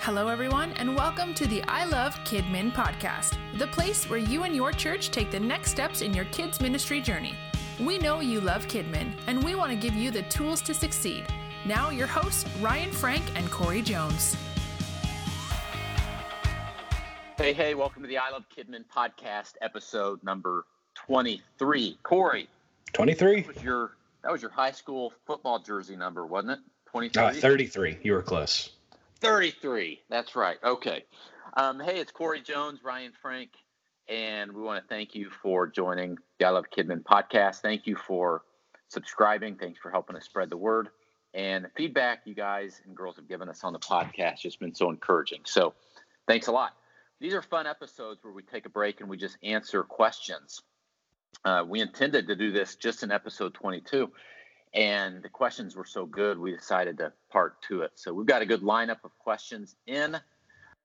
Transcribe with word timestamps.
Hello, 0.00 0.28
everyone, 0.28 0.72
and 0.74 0.96
welcome 0.96 1.34
to 1.34 1.46
the 1.46 1.60
I 1.64 1.84
Love 1.84 2.14
Kidmin 2.20 2.72
podcast, 2.72 3.36
the 3.58 3.66
place 3.66 4.08
where 4.08 4.18
you 4.18 4.44
and 4.44 4.54
your 4.54 4.70
church 4.70 5.10
take 5.10 5.32
the 5.32 5.40
next 5.40 5.72
steps 5.72 6.02
in 6.02 6.14
your 6.14 6.24
kids' 6.26 6.60
ministry 6.60 7.00
journey. 7.00 7.34
We 7.80 7.98
know 7.98 8.20
you 8.20 8.40
love 8.40 8.66
Kidmin, 8.68 9.12
and 9.26 9.42
we 9.42 9.56
want 9.56 9.72
to 9.72 9.76
give 9.76 9.94
you 9.94 10.12
the 10.12 10.22
tools 10.22 10.62
to 10.62 10.72
succeed. 10.72 11.26
Now, 11.66 11.90
your 11.90 12.06
hosts, 12.06 12.46
Ryan 12.60 12.92
Frank 12.92 13.24
and 13.34 13.50
Corey 13.50 13.82
Jones. 13.82 14.36
Hey, 17.36 17.52
hey, 17.52 17.74
welcome 17.74 18.00
to 18.02 18.08
the 18.08 18.18
I 18.18 18.30
Love 18.30 18.44
Kidmin 18.56 18.84
podcast, 18.86 19.54
episode 19.60 20.22
number 20.22 20.64
23. 20.94 21.98
Corey, 22.04 22.48
23? 22.92 23.42
that 23.42 23.54
was 23.54 23.62
your, 23.64 23.96
that 24.22 24.32
was 24.32 24.42
your 24.42 24.52
high 24.52 24.72
school 24.72 25.12
football 25.26 25.58
jersey 25.58 25.96
number, 25.96 26.24
wasn't 26.24 26.52
it? 26.52 26.58
23? 26.86 27.22
Uh, 27.22 27.32
33. 27.32 27.98
You 28.02 28.12
were 28.12 28.22
close. 28.22 28.70
33. 29.20 30.02
That's 30.08 30.36
right. 30.36 30.58
Okay. 30.62 31.04
Um, 31.56 31.80
hey, 31.80 31.98
it's 31.98 32.12
Corey 32.12 32.40
Jones, 32.40 32.80
Ryan 32.84 33.12
Frank, 33.20 33.50
and 34.08 34.52
we 34.52 34.62
want 34.62 34.82
to 34.82 34.88
thank 34.88 35.14
you 35.14 35.30
for 35.42 35.66
joining 35.66 36.18
the 36.38 36.46
I 36.46 36.50
Love 36.50 36.66
Kidmin 36.76 37.02
podcast. 37.02 37.60
Thank 37.60 37.86
you 37.86 37.96
for 37.96 38.42
subscribing. 38.88 39.56
Thanks 39.56 39.78
for 39.80 39.90
helping 39.90 40.16
us 40.16 40.24
spread 40.24 40.50
the 40.50 40.56
word. 40.56 40.88
And 41.34 41.64
the 41.64 41.70
feedback 41.76 42.20
you 42.24 42.34
guys 42.34 42.80
and 42.86 42.96
girls 42.96 43.16
have 43.16 43.28
given 43.28 43.48
us 43.48 43.64
on 43.64 43.72
the 43.72 43.78
podcast 43.78 44.40
just 44.40 44.60
been 44.60 44.74
so 44.74 44.88
encouraging. 44.88 45.40
So 45.44 45.74
thanks 46.26 46.46
a 46.46 46.52
lot. 46.52 46.74
These 47.20 47.34
are 47.34 47.42
fun 47.42 47.66
episodes 47.66 48.22
where 48.22 48.32
we 48.32 48.42
take 48.42 48.66
a 48.66 48.70
break 48.70 49.00
and 49.00 49.10
we 49.10 49.16
just 49.16 49.36
answer 49.42 49.82
questions. 49.82 50.62
Uh, 51.44 51.64
we 51.68 51.80
intended 51.80 52.28
to 52.28 52.36
do 52.36 52.52
this 52.52 52.76
just 52.76 53.02
in 53.02 53.10
episode 53.10 53.54
22 53.54 54.10
and 54.74 55.22
the 55.22 55.28
questions 55.28 55.76
were 55.76 55.84
so 55.84 56.06
good 56.06 56.38
we 56.38 56.54
decided 56.54 56.98
to 56.98 57.12
part 57.30 57.60
to 57.62 57.82
it. 57.82 57.92
So 57.94 58.12
we've 58.12 58.26
got 58.26 58.42
a 58.42 58.46
good 58.46 58.62
lineup 58.62 59.04
of 59.04 59.16
questions 59.18 59.76
in. 59.86 60.16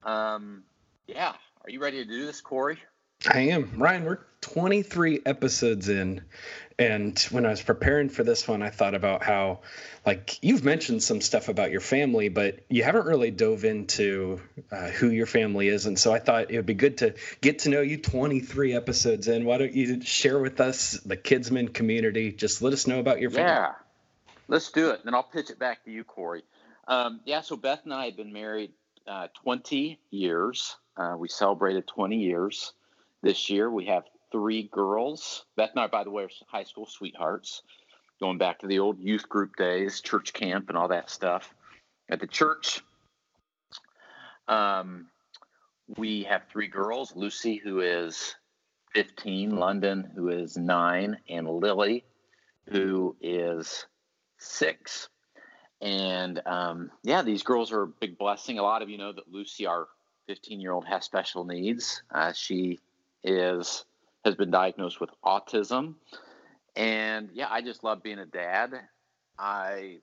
Um, 0.04 0.64
yeah 1.08 1.34
are 1.66 1.70
you 1.70 1.80
ready 1.80 2.04
to 2.04 2.10
do 2.10 2.26
this 2.26 2.42
corey 2.42 2.78
I 3.28 3.40
am. 3.50 3.72
Ryan, 3.78 4.06
we're 4.06 4.20
23 4.42 5.22
episodes 5.26 5.90
in. 5.90 6.22
And 6.80 7.18
when 7.30 7.46
I 7.46 7.50
was 7.50 7.62
preparing 7.62 8.10
for 8.10 8.24
this 8.24 8.48
one, 8.48 8.64
I 8.64 8.70
thought 8.70 8.96
about 8.96 9.24
how, 9.24 9.60
like, 10.06 10.40
you've 10.42 10.64
mentioned 10.64 11.04
some 11.04 11.22
stuff 11.22 11.48
about 11.48 11.72
your 11.72 11.82
family, 11.82 12.30
but 12.30 12.60
you 12.68 12.84
haven't 12.84 13.06
really 13.06 13.30
dove 13.30 13.64
into 13.64 14.42
uh, 14.72 14.88
who 14.88 15.10
your 15.10 15.28
family 15.28 15.68
is. 15.68 15.86
And 15.86 15.98
so 15.98 16.12
I 16.12 16.20
thought 16.20 16.50
it 16.50 16.56
would 16.58 16.66
be 16.66 16.74
good 16.74 16.98
to 16.98 17.14
get 17.42 17.60
to 17.60 17.70
know 17.70 17.82
you 17.82 17.98
23 17.98 18.74
episodes 18.74 19.28
in. 19.28 19.46
Why 19.46 19.60
don't 19.60 19.74
you 19.74 20.02
share 20.02 20.40
with 20.40 20.60
us, 20.60 20.94
the 21.06 21.16
Kidmin 21.16 21.74
community? 21.74 22.32
Just 22.32 22.62
let 22.62 22.74
us 22.74 22.88
know 22.88 23.00
about 23.00 23.22
your 23.22 23.30
family. 23.30 23.52
yeah 23.52 23.74
let's 24.48 24.72
do 24.72 24.90
it 24.90 24.96
and 24.96 25.06
then 25.06 25.14
i'll 25.14 25.24
pitch 25.24 25.50
it 25.50 25.60
back 25.60 25.84
to 25.84 25.92
you 25.92 26.04
corey 26.04 26.44
um, 26.88 27.22
yeah 27.26 27.42
so 27.42 27.56
beth 27.56 27.82
and 27.86 27.94
i 27.94 28.06
have 28.06 28.18
been 28.18 28.34
married 28.34 28.72
uh, 29.08 29.28
20 29.44 30.00
years 30.12 30.76
uh, 30.98 31.16
we 31.18 31.28
celebrated 31.28 31.88
20 31.88 32.18
years 32.18 32.74
this 33.24 33.50
year 33.50 33.72
we 33.72 33.86
have 33.86 34.04
three 34.32 34.70
girls 34.72 35.46
beth 35.58 35.72
and 35.72 35.80
i 35.80 35.88
by 35.88 36.04
the 36.04 36.12
way 36.12 36.24
are 36.24 36.30
high 36.48 36.64
school 36.64 36.86
sweethearts 36.86 37.64
going 38.20 38.38
back 38.38 38.60
to 38.60 38.68
the 38.68 38.80
old 38.80 39.00
youth 39.00 39.28
group 39.28 39.56
days 39.56 40.00
church 40.02 40.32
camp 40.34 40.70
and 40.70 40.78
all 40.78 40.88
that 40.88 41.10
stuff 41.10 41.56
at 42.10 42.20
the 42.20 42.28
church 42.28 42.82
um, 44.48 45.08
we 45.98 46.24
have 46.24 46.44
three 46.52 46.68
girls 46.68 47.16
lucy 47.16 47.56
who 47.64 47.80
is 47.80 48.36
15 48.94 49.56
london 49.56 50.12
who 50.16 50.30
is 50.30 50.56
9 50.56 51.18
and 51.30 51.50
lily 51.50 52.06
who 52.70 53.16
is 53.22 53.86
six. 54.44 55.10
And 55.82 56.42
um, 56.46 56.92
yeah, 57.04 57.22
these 57.24 57.44
girls 57.44 57.72
are 57.72 57.84
a 57.84 57.88
big 57.88 58.18
blessing. 58.18 58.60
A 58.60 58.64
lot 58.64 58.82
of 58.82 58.90
you 58.90 58.98
know 58.98 59.12
that 59.12 59.32
Lucy, 59.32 59.66
our 59.66 59.88
15 60.28 60.62
year 60.62 60.72
old, 60.72 60.86
has 60.86 61.04
special 61.04 61.44
needs. 61.44 62.04
Uh, 62.14 62.32
she 62.34 62.80
is 63.24 63.86
has 64.26 64.36
been 64.36 64.52
diagnosed 64.52 65.02
with 65.02 65.10
autism, 65.24 65.96
and 66.76 67.30
yeah, 67.34 67.48
I 67.50 67.62
just 67.62 67.84
love 67.84 68.04
being 68.04 68.20
a 68.20 68.26
dad. 68.26 68.74
I 69.38 70.00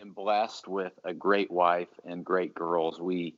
am 0.00 0.12
blessed 0.12 0.68
with 0.68 0.92
a 1.04 1.14
great 1.14 1.50
wife 1.50 1.88
and 2.04 2.24
great 2.24 2.54
girls. 2.54 3.00
We 3.00 3.36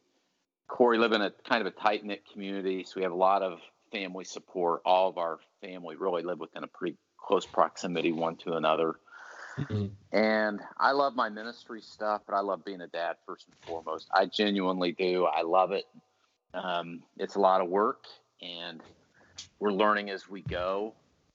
Corey 0.68 0.98
live 0.98 1.12
in 1.12 1.20
a 1.20 1.32
kind 1.48 1.66
of 1.66 1.66
a 1.66 1.76
tight 1.76 2.04
knit 2.04 2.22
community, 2.32 2.84
so 2.84 2.94
we 2.96 3.02
have 3.02 3.12
a 3.12 3.16
lot 3.16 3.42
of 3.42 3.60
family 3.92 4.24
support. 4.24 4.82
All 4.84 5.08
of 5.08 5.18
our 5.18 5.40
family 5.60 5.96
really 5.96 6.22
live 6.22 6.38
within 6.38 6.64
a 6.64 6.68
pretty 6.68 6.96
close 7.18 7.44
proximity 7.44 8.12
one 8.12 8.36
to 8.36 8.54
another. 8.54 8.94
Mm-hmm. 9.58 9.86
And 10.16 10.60
I 10.78 10.92
love 10.92 11.14
my 11.14 11.28
ministry 11.28 11.82
stuff, 11.82 12.22
but 12.26 12.34
I 12.34 12.40
love 12.40 12.64
being 12.64 12.80
a 12.80 12.86
dad 12.86 13.16
first 13.26 13.46
and 13.48 13.56
foremost. 13.66 14.08
I 14.14 14.26
genuinely 14.26 14.92
do. 14.92 15.26
I 15.26 15.42
love 15.42 15.72
it. 15.72 15.84
Um, 16.54 17.02
it's 17.18 17.34
a 17.34 17.40
lot 17.40 17.60
of 17.60 17.68
work, 17.68 18.04
and 18.40 18.80
we're 19.58 19.72
learning 19.72 20.10
as 20.10 20.28
we 20.28 20.42
go. 20.42 20.94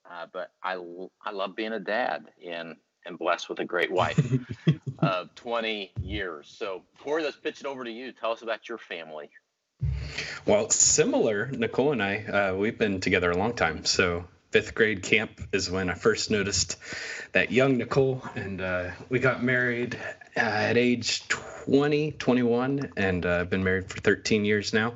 Uh, 0.09 0.27
but 0.31 0.51
I, 0.61 0.77
I 1.23 1.31
love 1.31 1.55
being 1.55 1.73
a 1.73 1.79
dad 1.79 2.25
and, 2.45 2.75
and 3.05 3.17
blessed 3.17 3.49
with 3.49 3.59
a 3.59 3.65
great 3.65 3.91
wife 3.91 4.19
of 4.99 5.33
20 5.35 5.91
years. 6.01 6.53
So, 6.57 6.83
Corey, 6.99 7.23
let's 7.23 7.37
pitch 7.37 7.61
it 7.61 7.65
over 7.65 7.83
to 7.83 7.91
you. 7.91 8.11
Tell 8.11 8.31
us 8.31 8.41
about 8.41 8.69
your 8.69 8.77
family. 8.77 9.29
Well, 10.45 10.69
similar, 10.69 11.47
Nicole 11.47 11.91
and 11.91 12.03
I, 12.03 12.23
uh, 12.23 12.55
we've 12.55 12.77
been 12.77 12.99
together 12.99 13.31
a 13.31 13.37
long 13.37 13.53
time. 13.53 13.83
So 13.85 14.25
fifth 14.51 14.75
grade 14.75 15.03
camp 15.03 15.41
is 15.51 15.69
when 15.71 15.89
I 15.89 15.95
first 15.95 16.29
noticed 16.29 16.77
that 17.31 17.51
young 17.51 17.77
Nicole, 17.77 18.23
and 18.35 18.61
uh, 18.61 18.91
we 19.09 19.19
got 19.19 19.43
married 19.43 19.97
at 20.35 20.77
age 20.77 21.27
20, 21.27 22.11
21, 22.13 22.93
and 22.95 23.25
uh, 23.25 23.43
been 23.45 23.63
married 23.63 23.89
for 23.89 23.99
13 23.99 24.45
years 24.45 24.71
now. 24.71 24.93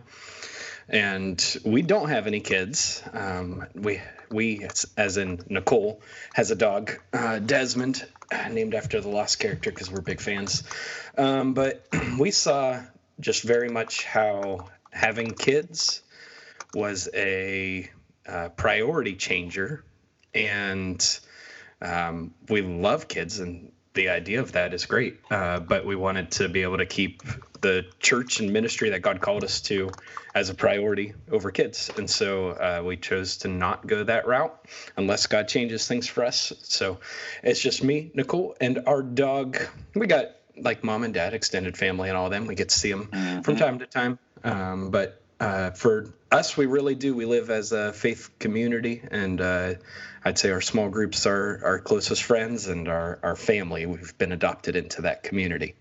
And 0.89 1.57
we 1.63 1.81
don't 1.81 2.09
have 2.09 2.27
any 2.27 2.39
kids. 2.39 3.03
Um, 3.13 3.65
we, 3.75 4.01
we, 4.31 4.67
as 4.97 5.17
in 5.17 5.39
Nicole, 5.47 6.01
has 6.33 6.51
a 6.51 6.55
dog, 6.55 6.99
uh, 7.13 7.39
Desmond, 7.39 8.05
named 8.49 8.73
after 8.73 8.99
the 8.99 9.09
Lost 9.09 9.39
character 9.39 9.71
because 9.71 9.91
we're 9.91 10.01
big 10.01 10.19
fans. 10.19 10.63
Um, 11.17 11.53
but 11.53 11.85
we 12.19 12.31
saw 12.31 12.81
just 13.19 13.43
very 13.43 13.69
much 13.69 14.03
how 14.03 14.69
having 14.91 15.31
kids 15.31 16.01
was 16.73 17.09
a 17.13 17.89
uh, 18.27 18.49
priority 18.49 19.15
changer, 19.15 19.83
and 20.33 21.19
um, 21.81 22.33
we 22.47 22.61
love 22.61 23.07
kids, 23.07 23.39
and 23.39 23.71
the 23.93 24.09
idea 24.09 24.39
of 24.39 24.51
that 24.53 24.73
is 24.73 24.85
great. 24.85 25.19
Uh, 25.31 25.59
but 25.59 25.85
we 25.85 25.95
wanted 25.95 26.31
to 26.31 26.47
be 26.49 26.61
able 26.61 26.77
to 26.77 26.85
keep 26.85 27.23
the 27.61 27.85
church 27.99 28.39
and 28.39 28.51
ministry 28.53 28.91
that 28.91 29.01
God 29.01 29.21
called 29.21 29.43
us 29.43 29.61
to 29.61 29.95
as 30.33 30.49
a 30.49 30.53
priority 30.53 31.13
over 31.31 31.51
kids, 31.51 31.91
and 31.97 32.09
so 32.09 32.49
uh, 32.49 32.81
we 32.85 32.97
chose 32.97 33.37
to 33.37 33.47
not 33.47 33.85
go 33.87 34.03
that 34.03 34.27
route 34.27 34.57
unless 34.97 35.27
God 35.27 35.47
changes 35.47 35.87
things 35.87 36.07
for 36.07 36.23
us. 36.25 36.53
So 36.63 36.99
it's 37.43 37.59
just 37.59 37.83
me, 37.83 38.11
Nicole, 38.13 38.55
and 38.61 38.79
our 38.85 39.01
dog. 39.01 39.57
We 39.95 40.07
got 40.07 40.27
like 40.57 40.83
mom 40.83 41.03
and 41.03 41.13
dad, 41.13 41.33
extended 41.33 41.77
family, 41.77 42.09
and 42.09 42.17
all 42.17 42.25
of 42.25 42.31
them. 42.31 42.47
We 42.47 42.55
get 42.55 42.69
to 42.69 42.77
see 42.77 42.91
them 42.91 43.09
Mm-hmm. 43.11 43.41
from 43.41 43.55
time 43.55 43.79
to 43.79 43.85
time. 43.87 44.19
Um, 44.43 44.91
but 44.91 45.21
uh, 45.39 45.71
for 45.71 46.13
us, 46.31 46.55
we 46.57 46.65
really 46.65 46.95
do. 46.95 47.15
We 47.15 47.25
live 47.25 47.49
as 47.49 47.71
a 47.71 47.93
faith 47.93 48.29
community, 48.39 49.01
and 49.09 49.39
uh, 49.41 49.73
I'd 50.23 50.37
say 50.37 50.51
our 50.51 50.61
small 50.61 50.89
groups 50.89 51.25
are 51.25 51.61
our 51.63 51.79
closest 51.79 52.23
friends 52.23 52.67
and 52.67 52.87
our, 52.87 53.19
our 53.23 53.35
family. 53.35 53.85
We've 53.85 54.17
been 54.17 54.31
adopted 54.31 54.75
into 54.75 55.03
that 55.03 55.23
community. 55.23 55.75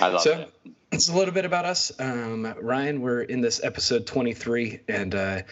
I 0.00 0.08
love 0.08 0.22
So 0.22 0.32
it. 0.64 0.72
it's 0.90 1.08
a 1.08 1.14
little 1.16 1.34
bit 1.34 1.44
about 1.44 1.64
us. 1.64 1.92
Um, 2.00 2.54
Ryan, 2.60 3.02
we're 3.02 3.22
in 3.22 3.40
this 3.40 3.62
episode 3.62 4.06
23, 4.06 4.80
and 4.88 5.14
uh, 5.14 5.42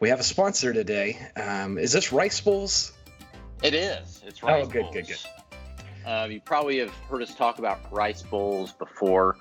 we 0.00 0.08
have 0.08 0.20
a 0.20 0.24
sponsor 0.24 0.72
today. 0.72 1.18
Um, 1.36 1.78
is 1.78 1.92
this 1.92 2.12
Rice 2.12 2.40
Bowls? 2.40 2.92
It 3.62 3.74
is. 3.74 4.22
It's 4.26 4.40
Oh, 4.42 4.46
rice 4.48 4.68
good, 4.68 4.82
bowls. 4.82 4.94
good, 4.94 5.06
good. 5.08 5.18
Uh, 6.06 6.26
you 6.30 6.40
probably 6.40 6.78
have 6.80 6.90
heard 7.08 7.22
us 7.22 7.34
talk 7.34 7.58
about 7.58 7.80
rice 7.92 8.22
bowls 8.22 8.72
before. 8.72 9.36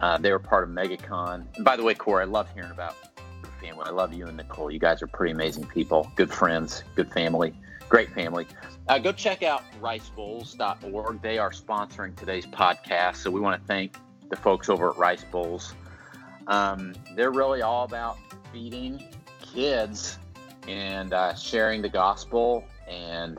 Uh, 0.00 0.18
they 0.18 0.30
were 0.30 0.38
part 0.38 0.64
of 0.64 0.70
MegaCon. 0.70 1.46
And 1.56 1.64
by 1.64 1.76
the 1.76 1.82
way, 1.82 1.94
Corey, 1.94 2.22
I 2.22 2.26
love 2.26 2.48
hearing 2.54 2.70
about 2.70 2.96
your 3.42 3.52
family. 3.60 3.84
I 3.86 3.90
love 3.90 4.12
you 4.12 4.26
and 4.26 4.36
Nicole. 4.36 4.70
You 4.70 4.78
guys 4.78 5.02
are 5.02 5.06
pretty 5.06 5.32
amazing 5.32 5.66
people, 5.66 6.10
good 6.16 6.32
friends, 6.32 6.84
good 6.94 7.12
family, 7.12 7.54
great 7.88 8.12
family. 8.12 8.46
Uh, 8.88 8.98
go 8.98 9.12
check 9.12 9.42
out 9.42 9.62
ricebowls.org. 9.80 11.22
They 11.22 11.38
are 11.38 11.50
sponsoring 11.50 12.14
today's 12.14 12.46
podcast. 12.46 13.16
So 13.16 13.30
we 13.30 13.40
want 13.40 13.60
to 13.60 13.66
thank 13.66 13.96
the 14.28 14.36
folks 14.36 14.68
over 14.68 14.90
at 14.90 14.96
Rice 14.96 15.24
Bowls. 15.24 15.74
Um, 16.46 16.94
they're 17.14 17.32
really 17.32 17.62
all 17.62 17.84
about 17.84 18.18
feeding 18.52 19.02
kids 19.40 20.18
and 20.68 21.12
uh, 21.12 21.34
sharing 21.34 21.82
the 21.82 21.88
gospel 21.88 22.64
and 22.88 23.38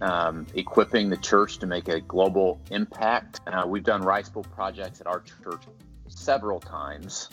um, 0.00 0.46
equipping 0.54 1.10
the 1.10 1.16
church 1.16 1.58
to 1.58 1.66
make 1.66 1.88
a 1.88 2.00
global 2.00 2.60
impact. 2.70 3.40
Uh, 3.46 3.64
we've 3.66 3.84
done 3.84 4.02
Rice 4.02 4.28
Bowl 4.28 4.44
projects 4.44 5.00
at 5.00 5.06
our 5.06 5.20
church 5.20 5.62
several 6.08 6.60
times, 6.60 7.30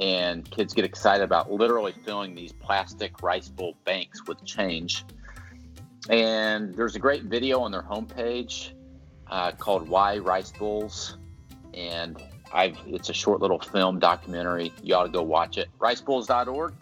and 0.00 0.48
kids 0.50 0.74
get 0.74 0.84
excited 0.84 1.22
about 1.22 1.50
literally 1.50 1.92
filling 2.04 2.34
these 2.34 2.52
plastic 2.52 3.22
rice 3.22 3.48
bowl 3.48 3.74
banks 3.84 4.26
with 4.26 4.44
change. 4.44 5.04
And 6.08 6.74
there's 6.74 6.96
a 6.96 6.98
great 6.98 7.24
video 7.24 7.60
on 7.60 7.72
their 7.72 7.82
homepage 7.82 8.70
uh, 9.26 9.52
called 9.52 9.88
"Why 9.88 10.18
Rice 10.18 10.52
Bowls," 10.52 11.18
and 11.74 12.22
I've 12.52 12.78
it's 12.86 13.08
a 13.08 13.14
short 13.14 13.40
little 13.40 13.58
film 13.58 13.98
documentary. 13.98 14.72
You 14.82 14.94
ought 14.94 15.04
to 15.04 15.10
go 15.10 15.22
watch 15.22 15.58
it. 15.58 15.68
Ricebowls.org. 15.78 16.74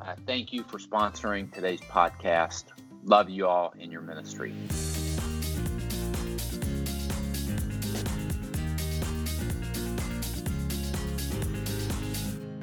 Uh, 0.00 0.14
thank 0.26 0.52
you 0.52 0.62
for 0.64 0.78
sponsoring 0.78 1.52
today's 1.52 1.80
podcast. 1.80 2.64
Love 3.04 3.30
you 3.30 3.46
all 3.46 3.72
in 3.78 3.90
your 3.90 4.02
ministry. 4.02 4.52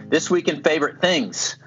This 0.10 0.30
week 0.30 0.48
in 0.48 0.64
favorite 0.64 1.02
things, 1.02 1.58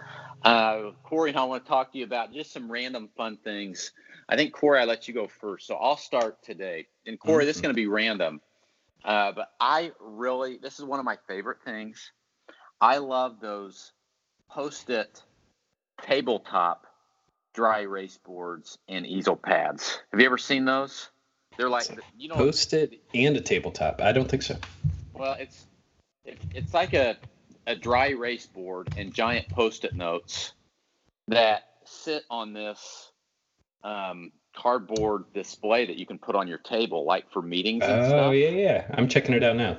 uh, 0.45 0.93
Corey 1.03 1.31
and 1.31 1.39
I 1.39 1.45
want 1.45 1.65
to 1.65 1.69
talk 1.69 1.93
to 1.93 1.99
you 1.99 2.05
about 2.05 2.33
just 2.33 2.53
some 2.53 2.73
random 2.73 3.11
fun 3.17 3.37
things. 3.45 3.93
I 4.29 4.37
think 4.37 4.55
Corey, 4.55 4.81
I 4.81 4.85
let 4.85 5.09
you 5.09 5.15
go 5.15 5.27
first, 5.27 5.67
so 5.67 5.75
I'll 5.75 5.99
start 5.99 6.43
today. 6.43 6.87
And 7.07 7.19
Corey, 7.19 7.43
mm-hmm. 7.43 7.49
this 7.49 7.57
is 7.57 7.63
going 7.63 7.75
to 7.75 7.77
be 7.77 7.87
random, 7.87 8.41
uh, 9.05 9.33
but 9.33 9.51
I 9.61 9.93
really 10.01 10.57
this 10.57 10.79
is 10.79 10.85
one 10.85 10.99
of 10.99 11.05
my 11.05 11.19
favorite 11.29 11.59
things. 11.65 12.13
I 12.81 12.99
love 12.99 13.41
those 13.41 13.93
post-it 14.49 15.23
tabletop 16.01 16.87
dry 17.55 17.81
erase 17.81 18.19
boards 18.19 18.79
and 18.89 19.07
easel 19.07 19.37
pads. 19.37 20.01
Have 20.13 20.21
you 20.21 20.27
ever 20.27 20.39
seen 20.39 20.65
those? 20.65 21.11
They're 21.57 21.69
like 21.69 21.89
you 22.17 22.29
know 22.29 22.37
post-it 22.37 23.01
and 23.15 23.37
a 23.37 23.41
tabletop. 23.41 24.01
I 24.01 24.13
don't 24.13 24.29
think 24.29 24.43
so. 24.43 24.57
Well, 25.13 25.37
it's 25.39 25.67
it, 26.25 26.39
it's 26.55 26.73
like 26.73 26.95
a 26.95 27.17
a 27.67 27.77
dry 27.77 28.09
erase 28.09 28.47
board 28.47 28.95
and 28.97 29.13
giant 29.13 29.49
post-it 29.49 29.95
notes 29.95 30.53
that 31.29 31.65
sit 31.85 32.25
on 32.31 32.53
this 32.53 33.13
um, 33.85 34.33
cardboard 34.57 35.25
display 35.35 35.87
that 35.87 35.97
you 35.97 36.07
can 36.07 36.19
put 36.19 36.35
on 36.35 36.49
your 36.49 36.59
table, 36.59 37.05
like 37.05 37.31
for 37.33 37.43
meetings. 37.43 37.85
And 37.85 38.01
oh 38.01 38.09
stuff. 38.09 38.35
yeah, 38.35 38.49
yeah. 38.49 38.85
I'm 38.95 39.09
checking 39.09 39.35
it 39.35 39.43
out 39.43 39.57
now. 39.57 39.77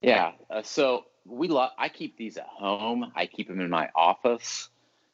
Yeah. 0.00 0.32
Uh, 0.48 0.62
so 0.62 1.04
we 1.24 1.48
love. 1.48 1.70
I 1.78 1.88
keep 1.88 2.16
these 2.16 2.36
at 2.36 2.46
home. 2.46 3.12
I 3.14 3.26
keep 3.26 3.48
them 3.48 3.60
in 3.60 3.70
my 3.70 3.90
office. 3.94 4.68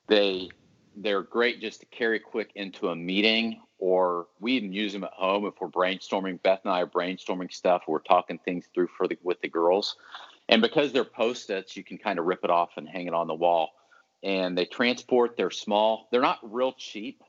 They 0.09 0.51
they're 0.97 1.23
great 1.23 1.61
just 1.61 1.81
to 1.81 1.87
carry 1.87 2.19
quick 2.19 2.51
into 2.55 2.89
a 2.89 2.97
meeting, 2.97 3.61
or 3.79 4.27
we 4.41 4.53
even 4.53 4.73
use 4.73 4.93
them 4.93 5.05
at 5.05 5.13
home 5.13 5.47
if 5.47 5.55
we're 5.61 5.69
brainstorming. 5.69 6.43
Beth 6.43 6.61
and 6.65 6.73
I 6.73 6.83
are 6.83 6.87
brainstorming 6.87 7.53
stuff. 7.53 7.83
We're 7.89 8.01
talking 8.01 8.39
things 8.39 8.67
through 8.75 8.89
for 8.97 9.09
the, 9.09 9.19
with 9.23 9.41
the 9.41 9.49
girls. 9.49 9.97
And 10.49 10.61
because 10.61 10.93
they're 10.93 11.05
post-its, 11.05 11.77
you 11.77 11.85
can 11.85 11.99
kind 11.99 12.19
of 12.19 12.27
rip 12.27 12.45
it 12.45 12.51
off 12.51 12.71
and 12.77 12.89
hang 12.89 13.07
it 13.07 13.15
on 13.15 13.27
the 13.27 13.35
wall. 13.35 13.71
And 14.23 14.57
they 14.57 14.67
transport. 14.67 15.37
They're 15.37 15.51
small. 15.51 16.09
They're 16.11 16.21
not 16.21 16.39
real 16.43 16.73
cheap. 16.73 17.23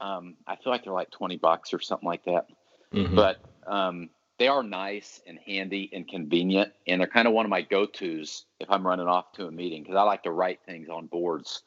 Um, 0.00 0.36
I 0.46 0.56
feel 0.56 0.72
like 0.72 0.84
they're 0.84 0.92
like 0.92 1.10
twenty 1.10 1.36
bucks 1.36 1.74
or 1.74 1.80
something 1.80 2.08
like 2.08 2.24
that. 2.24 2.46
Mm-hmm. 2.94 3.14
But 3.14 3.44
um, 3.66 4.08
they 4.38 4.48
are 4.48 4.62
nice 4.62 5.20
and 5.26 5.38
handy 5.38 5.90
and 5.92 6.08
convenient, 6.08 6.72
and 6.86 7.00
they're 7.00 7.08
kind 7.08 7.28
of 7.28 7.34
one 7.34 7.44
of 7.44 7.50
my 7.50 7.60
go-tos 7.60 8.46
if 8.58 8.70
I'm 8.70 8.86
running 8.86 9.06
off 9.06 9.32
to 9.32 9.46
a 9.46 9.50
meeting 9.50 9.82
because 9.82 9.96
I 9.96 10.02
like 10.02 10.22
to 10.22 10.30
write 10.30 10.60
things 10.64 10.88
on 10.88 11.08
boards. 11.08 11.62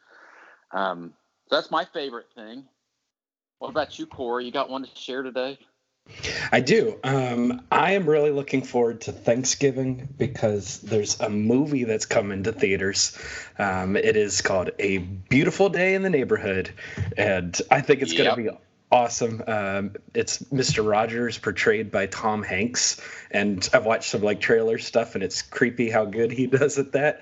Um, 0.72 1.14
so 1.50 1.56
that's 1.56 1.72
my 1.72 1.86
favorite 1.86 2.28
thing. 2.36 2.66
What 3.60 3.70
about 3.70 3.98
you, 3.98 4.06
Corey? 4.06 4.46
You 4.46 4.52
got 4.52 4.70
one 4.70 4.84
to 4.84 4.90
share 4.96 5.24
today? 5.24 5.58
I 6.52 6.60
do. 6.60 7.00
Um, 7.04 7.62
I 7.72 7.94
am 7.94 8.08
really 8.10 8.32
looking 8.32 8.62
forward 8.62 9.02
to 9.02 9.12
Thanksgiving 9.12 10.10
because 10.18 10.80
there's 10.80 11.20
a 11.20 11.30
movie 11.30 11.86
that's 11.86 12.06
coming 12.06 12.44
to 12.44 12.52
theaters. 12.52 13.18
Um, 13.58 13.96
it 13.96 14.18
is 14.18 14.42
called 14.42 14.72
A 14.80 14.98
Beautiful 14.98 15.70
Day 15.70 15.96
in 15.96 16.02
the 16.02 16.10
Neighborhood, 16.10 16.74
and 17.18 17.60
I 17.72 17.82
think 17.82 18.02
it's 18.02 18.12
yep. 18.14 18.36
going 18.36 18.46
to 18.46 18.52
be 18.52 18.58
awesome. 18.94 19.44
Um, 19.48 19.96
it's 20.14 20.38
Mr. 20.44 20.88
Rogers 20.88 21.40
portrayed 21.40 21.92
by 21.92 22.06
Tom 22.06 22.44
Hanks, 22.44 23.02
and 23.32 23.68
I've 23.74 23.86
watched 23.86 24.10
some 24.10 24.22
like 24.22 24.40
trailer 24.40 24.78
stuff, 24.78 25.16
and 25.16 25.24
it's 25.24 25.42
creepy 25.42 25.90
how 25.90 26.06
good 26.06 26.32
he 26.32 26.46
does 26.60 26.78
at 26.78 26.92
that. 26.92 27.22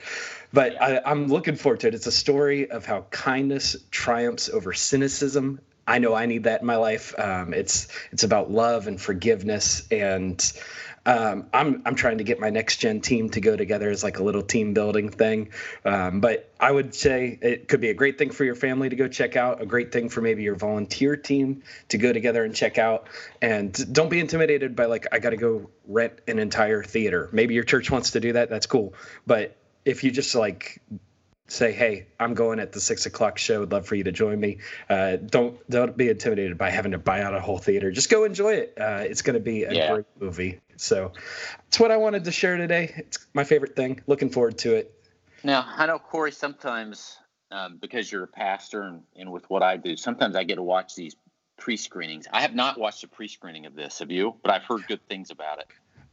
But 0.51 0.79
I, 0.81 1.01
I'm 1.05 1.27
looking 1.27 1.55
forward 1.55 1.79
to 1.79 1.87
it. 1.87 1.95
It's 1.95 2.07
a 2.07 2.11
story 2.11 2.69
of 2.69 2.85
how 2.85 3.05
kindness 3.09 3.77
triumphs 3.89 4.49
over 4.49 4.73
cynicism 4.73 5.61
I 5.87 5.97
know 5.99 6.13
I 6.13 6.25
need 6.25 6.43
that 6.43 6.61
in 6.61 6.67
my 6.67 6.75
life. 6.75 7.17
Um, 7.17 7.53
it's 7.53 7.87
it's 8.11 8.23
about 8.23 8.51
love 8.51 8.87
and 8.87 9.01
forgiveness, 9.01 9.87
and 9.91 10.39
um, 11.05 11.47
I'm 11.51 11.81
I'm 11.85 11.95
trying 11.95 12.19
to 12.19 12.23
get 12.23 12.39
my 12.39 12.51
next 12.51 12.77
gen 12.77 13.01
team 13.01 13.29
to 13.31 13.41
go 13.41 13.55
together 13.55 13.89
as 13.89 14.03
like 14.03 14.19
a 14.19 14.23
little 14.23 14.43
team 14.43 14.73
building 14.73 15.09
thing. 15.09 15.49
Um, 15.83 16.19
but 16.19 16.51
I 16.59 16.71
would 16.71 16.93
say 16.93 17.39
it 17.41 17.67
could 17.67 17.81
be 17.81 17.89
a 17.89 17.93
great 17.93 18.19
thing 18.19 18.29
for 18.29 18.43
your 18.43 18.55
family 18.55 18.89
to 18.89 18.95
go 18.95 19.07
check 19.07 19.35
out, 19.35 19.61
a 19.61 19.65
great 19.65 19.91
thing 19.91 20.09
for 20.09 20.21
maybe 20.21 20.43
your 20.43 20.55
volunteer 20.55 21.15
team 21.15 21.63
to 21.89 21.97
go 21.97 22.13
together 22.13 22.43
and 22.43 22.55
check 22.55 22.77
out. 22.77 23.07
And 23.41 23.73
don't 23.93 24.09
be 24.09 24.19
intimidated 24.19 24.75
by 24.75 24.85
like 24.85 25.07
I 25.11 25.19
got 25.19 25.31
to 25.31 25.37
go 25.37 25.71
rent 25.87 26.13
an 26.27 26.37
entire 26.37 26.83
theater. 26.83 27.29
Maybe 27.31 27.55
your 27.55 27.63
church 27.63 27.89
wants 27.89 28.11
to 28.11 28.19
do 28.19 28.33
that. 28.33 28.49
That's 28.49 28.67
cool. 28.67 28.93
But 29.25 29.55
if 29.85 30.03
you 30.03 30.11
just 30.11 30.35
like 30.35 30.81
say, 31.51 31.71
"Hey, 31.71 32.07
I'm 32.19 32.33
going 32.33 32.59
at 32.59 32.71
the 32.71 32.79
six 32.79 33.05
o'clock 33.05 33.37
show. 33.37 33.59
Would 33.61 33.71
love 33.71 33.85
for 33.85 33.95
you 33.95 34.03
to 34.03 34.11
join 34.11 34.39
me." 34.39 34.57
Uh, 34.89 35.17
don't 35.17 35.57
don't 35.69 35.95
be 35.97 36.09
intimidated 36.09 36.57
by 36.57 36.69
having 36.69 36.91
to 36.93 36.97
buy 36.97 37.21
out 37.21 37.33
a 37.33 37.39
whole 37.39 37.57
theater. 37.57 37.91
Just 37.91 38.09
go 38.09 38.23
enjoy 38.23 38.53
it. 38.53 38.73
Uh, 38.79 39.03
it's 39.05 39.21
going 39.21 39.35
to 39.35 39.39
be 39.39 39.63
a 39.63 39.73
yeah. 39.73 39.93
great 39.93 40.05
movie. 40.19 40.59
So, 40.77 41.11
it's 41.67 41.79
what 41.79 41.91
I 41.91 41.97
wanted 41.97 42.23
to 42.23 42.31
share 42.31 42.57
today. 42.57 42.93
It's 42.95 43.27
my 43.33 43.43
favorite 43.43 43.75
thing. 43.75 44.01
Looking 44.07 44.29
forward 44.29 44.57
to 44.59 44.75
it. 44.75 44.93
Now, 45.43 45.65
I 45.67 45.85
know 45.85 45.99
Corey. 45.99 46.31
Sometimes, 46.31 47.17
um, 47.51 47.77
because 47.81 48.11
you're 48.11 48.23
a 48.23 48.27
pastor, 48.27 48.83
and, 48.83 49.01
and 49.15 49.31
with 49.31 49.49
what 49.49 49.61
I 49.61 49.77
do, 49.77 49.95
sometimes 49.97 50.35
I 50.35 50.43
get 50.43 50.55
to 50.55 50.63
watch 50.63 50.95
these 50.95 51.15
pre-screenings. 51.57 52.27
I 52.31 52.41
have 52.41 52.55
not 52.55 52.79
watched 52.79 53.03
a 53.03 53.07
pre-screening 53.07 53.67
of 53.67 53.75
this. 53.75 53.99
Have 53.99 54.09
you? 54.09 54.35
But 54.41 54.51
I've 54.51 54.63
heard 54.63 54.87
good 54.87 55.07
things 55.07 55.29
about 55.29 55.59
it. 55.59 55.67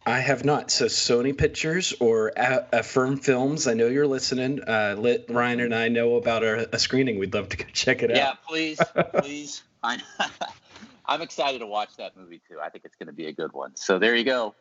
I 0.07 0.21
have 0.21 0.45
not. 0.45 0.71
So 0.71 0.87
Sony 0.87 1.37
Pictures 1.37 1.95
or 2.01 2.33
Affirm 2.37 3.19
Films. 3.19 3.67
I 3.67 3.75
know 3.75 3.89
you're 3.89 4.07
listening. 4.07 4.63
Uh, 4.63 4.97
let 4.99 5.29
Ryan 5.29 5.61
and 5.61 5.75
I 5.75 5.89
know 5.89 6.17
about 6.17 6.45
our, 6.45 6.67
a 6.73 6.79
screening. 6.79 7.19
We'd 7.19 7.35
love 7.35 7.51
to 7.51 7.57
go 7.57 7.65
check 7.73 8.03
it 8.03 8.11
out. 8.11 8.17
Yeah, 8.17 8.33
please, 8.47 8.81
please. 9.19 9.63
I'm, 9.83 10.01
I'm 11.07 11.23
excited 11.23 11.59
to 11.59 11.67
watch 11.67 11.97
that 11.99 12.17
movie 12.17 12.41
too. 12.49 12.59
I 12.63 12.71
think 12.71 12.85
it's 12.85 12.97
going 12.97 13.09
to 13.09 13.13
be 13.13 13.27
a 13.27 13.33
good 13.33 13.53
one. 13.53 13.77
So 13.77 13.99
there 13.99 14.15
you 14.15 14.25
go. 14.25 14.55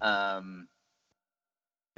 Um, 0.00 0.68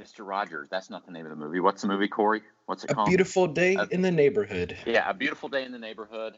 Mr. 0.01 0.25
Rogers. 0.27 0.69
That's 0.69 0.89
not 0.89 1.05
the 1.05 1.11
name 1.11 1.25
of 1.25 1.29
the 1.29 1.35
movie. 1.35 1.59
What's 1.59 1.81
the 1.81 1.87
movie, 1.87 2.07
Corey? 2.07 2.41
What's 2.65 2.83
it 2.83 2.91
a 2.91 2.95
called? 2.95 3.07
A 3.07 3.11
Beautiful 3.11 3.47
Day 3.47 3.75
a, 3.75 3.85
in 3.91 4.01
the 4.01 4.11
Neighborhood. 4.11 4.77
Yeah, 4.85 5.09
A 5.09 5.13
Beautiful 5.13 5.49
Day 5.49 5.65
in 5.65 5.71
the 5.71 5.79
Neighborhood. 5.79 6.37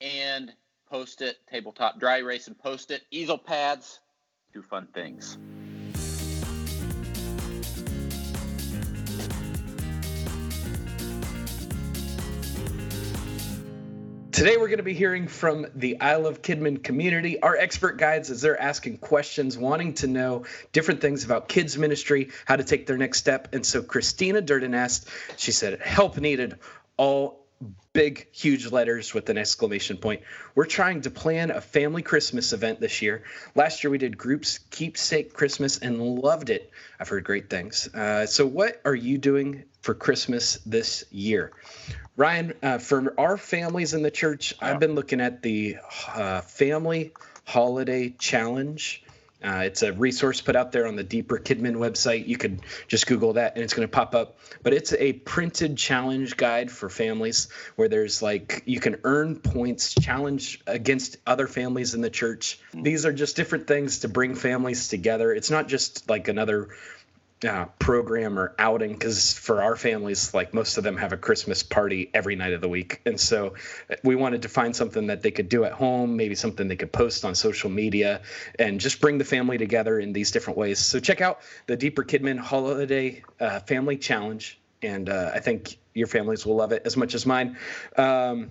And 0.00 0.52
post 0.90 1.22
it, 1.22 1.36
tabletop 1.50 1.98
dry 1.98 2.18
erase 2.18 2.48
and 2.48 2.58
post 2.58 2.90
it, 2.90 3.02
easel 3.10 3.38
pads, 3.38 4.00
do 4.52 4.62
fun 4.62 4.86
things. 4.92 5.38
Today, 14.42 14.56
we're 14.56 14.66
going 14.66 14.78
to 14.78 14.82
be 14.82 14.92
hearing 14.92 15.28
from 15.28 15.68
the 15.76 16.00
I 16.00 16.16
Love 16.16 16.42
Kidmin 16.42 16.82
community, 16.82 17.40
our 17.40 17.56
expert 17.56 17.96
guides, 17.96 18.28
as 18.28 18.40
they're 18.40 18.60
asking 18.60 18.98
questions, 18.98 19.56
wanting 19.56 19.94
to 19.94 20.08
know 20.08 20.46
different 20.72 21.00
things 21.00 21.24
about 21.24 21.46
kids' 21.48 21.78
ministry, 21.78 22.30
how 22.44 22.56
to 22.56 22.64
take 22.64 22.88
their 22.88 22.96
next 22.96 23.18
step. 23.18 23.54
And 23.54 23.64
so, 23.64 23.84
Christina 23.84 24.40
Durden 24.40 24.74
asked, 24.74 25.08
she 25.36 25.52
said, 25.52 25.80
help 25.80 26.16
needed, 26.18 26.58
all 26.96 27.41
big, 27.92 28.26
huge 28.32 28.70
letters 28.70 29.12
with 29.12 29.28
an 29.28 29.38
exclamation 29.38 29.96
point. 29.96 30.22
We're 30.54 30.66
trying 30.66 31.02
to 31.02 31.10
plan 31.10 31.50
a 31.50 31.60
family 31.60 32.02
Christmas 32.02 32.52
event 32.52 32.80
this 32.80 33.02
year. 33.02 33.24
Last 33.54 33.84
year, 33.84 33.90
we 33.90 33.98
did 33.98 34.16
groups 34.16 34.60
keepsake 34.70 35.32
Christmas 35.34 35.78
and 35.78 36.00
loved 36.00 36.50
it. 36.50 36.70
I've 36.98 37.08
heard 37.08 37.24
great 37.24 37.50
things. 37.50 37.88
Uh, 37.94 38.26
so, 38.26 38.46
what 38.46 38.80
are 38.84 38.94
you 38.94 39.18
doing 39.18 39.64
for 39.82 39.94
Christmas 39.94 40.58
this 40.64 41.04
year? 41.10 41.52
Ryan, 42.16 42.54
uh, 42.62 42.78
for 42.78 43.18
our 43.18 43.36
families 43.36 43.94
in 43.94 44.02
the 44.02 44.10
church, 44.10 44.54
I've 44.60 44.78
been 44.78 44.94
looking 44.94 45.20
at 45.20 45.42
the 45.42 45.76
uh, 46.14 46.42
Family 46.42 47.12
Holiday 47.44 48.10
Challenge. 48.10 49.02
Uh, 49.42 49.62
it's 49.64 49.82
a 49.82 49.92
resource 49.92 50.40
put 50.40 50.56
out 50.56 50.72
there 50.72 50.86
on 50.86 50.96
the 50.96 51.02
Deeper 51.02 51.38
Kidmin 51.38 51.76
website. 51.76 52.26
You 52.26 52.36
could 52.36 52.60
just 52.88 53.06
Google 53.06 53.34
that 53.34 53.54
and 53.54 53.64
it's 53.64 53.74
going 53.74 53.86
to 53.86 53.92
pop 53.92 54.14
up. 54.14 54.38
But 54.62 54.72
it's 54.72 54.92
a 54.92 55.14
printed 55.14 55.76
challenge 55.76 56.36
guide 56.36 56.70
for 56.70 56.88
families 56.88 57.48
where 57.76 57.88
there's 57.88 58.22
like 58.22 58.62
you 58.66 58.80
can 58.80 59.00
earn 59.04 59.36
points, 59.36 59.94
challenge 59.94 60.60
against 60.66 61.16
other 61.26 61.48
families 61.48 61.94
in 61.94 62.00
the 62.00 62.10
church. 62.10 62.60
These 62.72 63.04
are 63.04 63.12
just 63.12 63.36
different 63.36 63.66
things 63.66 64.00
to 64.00 64.08
bring 64.08 64.34
families 64.34 64.88
together. 64.88 65.32
It's 65.32 65.50
not 65.50 65.68
just 65.68 66.08
like 66.08 66.28
another 66.28 66.70
uh, 67.44 67.66
program 67.78 68.38
or 68.38 68.54
outing 68.58 68.92
because 68.92 69.32
for 69.32 69.62
our 69.62 69.74
families 69.76 70.32
like 70.32 70.54
most 70.54 70.78
of 70.78 70.84
them 70.84 70.96
have 70.96 71.12
a 71.12 71.16
christmas 71.16 71.62
party 71.62 72.10
every 72.14 72.36
night 72.36 72.52
of 72.52 72.60
the 72.60 72.68
week. 72.68 73.00
And 73.04 73.18
so 73.18 73.54
uh, 73.90 73.96
we 74.04 74.14
wanted 74.14 74.42
to 74.42 74.48
find 74.48 74.74
something 74.74 75.08
that 75.08 75.22
they 75.22 75.30
could 75.30 75.48
do 75.48 75.64
at 75.64 75.72
home 75.72 76.16
maybe 76.16 76.34
something 76.34 76.68
they 76.68 76.76
could 76.76 76.92
post 76.92 77.24
on 77.24 77.34
social 77.34 77.70
media 77.70 78.22
and 78.58 78.80
just 78.80 79.00
bring 79.00 79.18
the 79.18 79.24
family 79.24 79.58
together 79.58 79.98
in 79.98 80.12
these 80.12 80.30
different 80.30 80.58
ways. 80.58 80.78
So 80.78 81.00
check 81.00 81.20
out 81.20 81.40
the 81.66 81.76
deeper 81.76 82.04
kidmin 82.04 82.38
holiday 82.38 83.22
uh, 83.40 83.60
family 83.60 83.96
challenge 83.96 84.60
and 84.82 85.08
uh, 85.08 85.30
i 85.34 85.38
think 85.38 85.78
your 85.94 86.06
families 86.06 86.46
will 86.46 86.56
love 86.56 86.72
it 86.72 86.82
as 86.84 86.96
much 86.96 87.14
as 87.14 87.26
mine. 87.26 87.56
Um, 87.96 88.50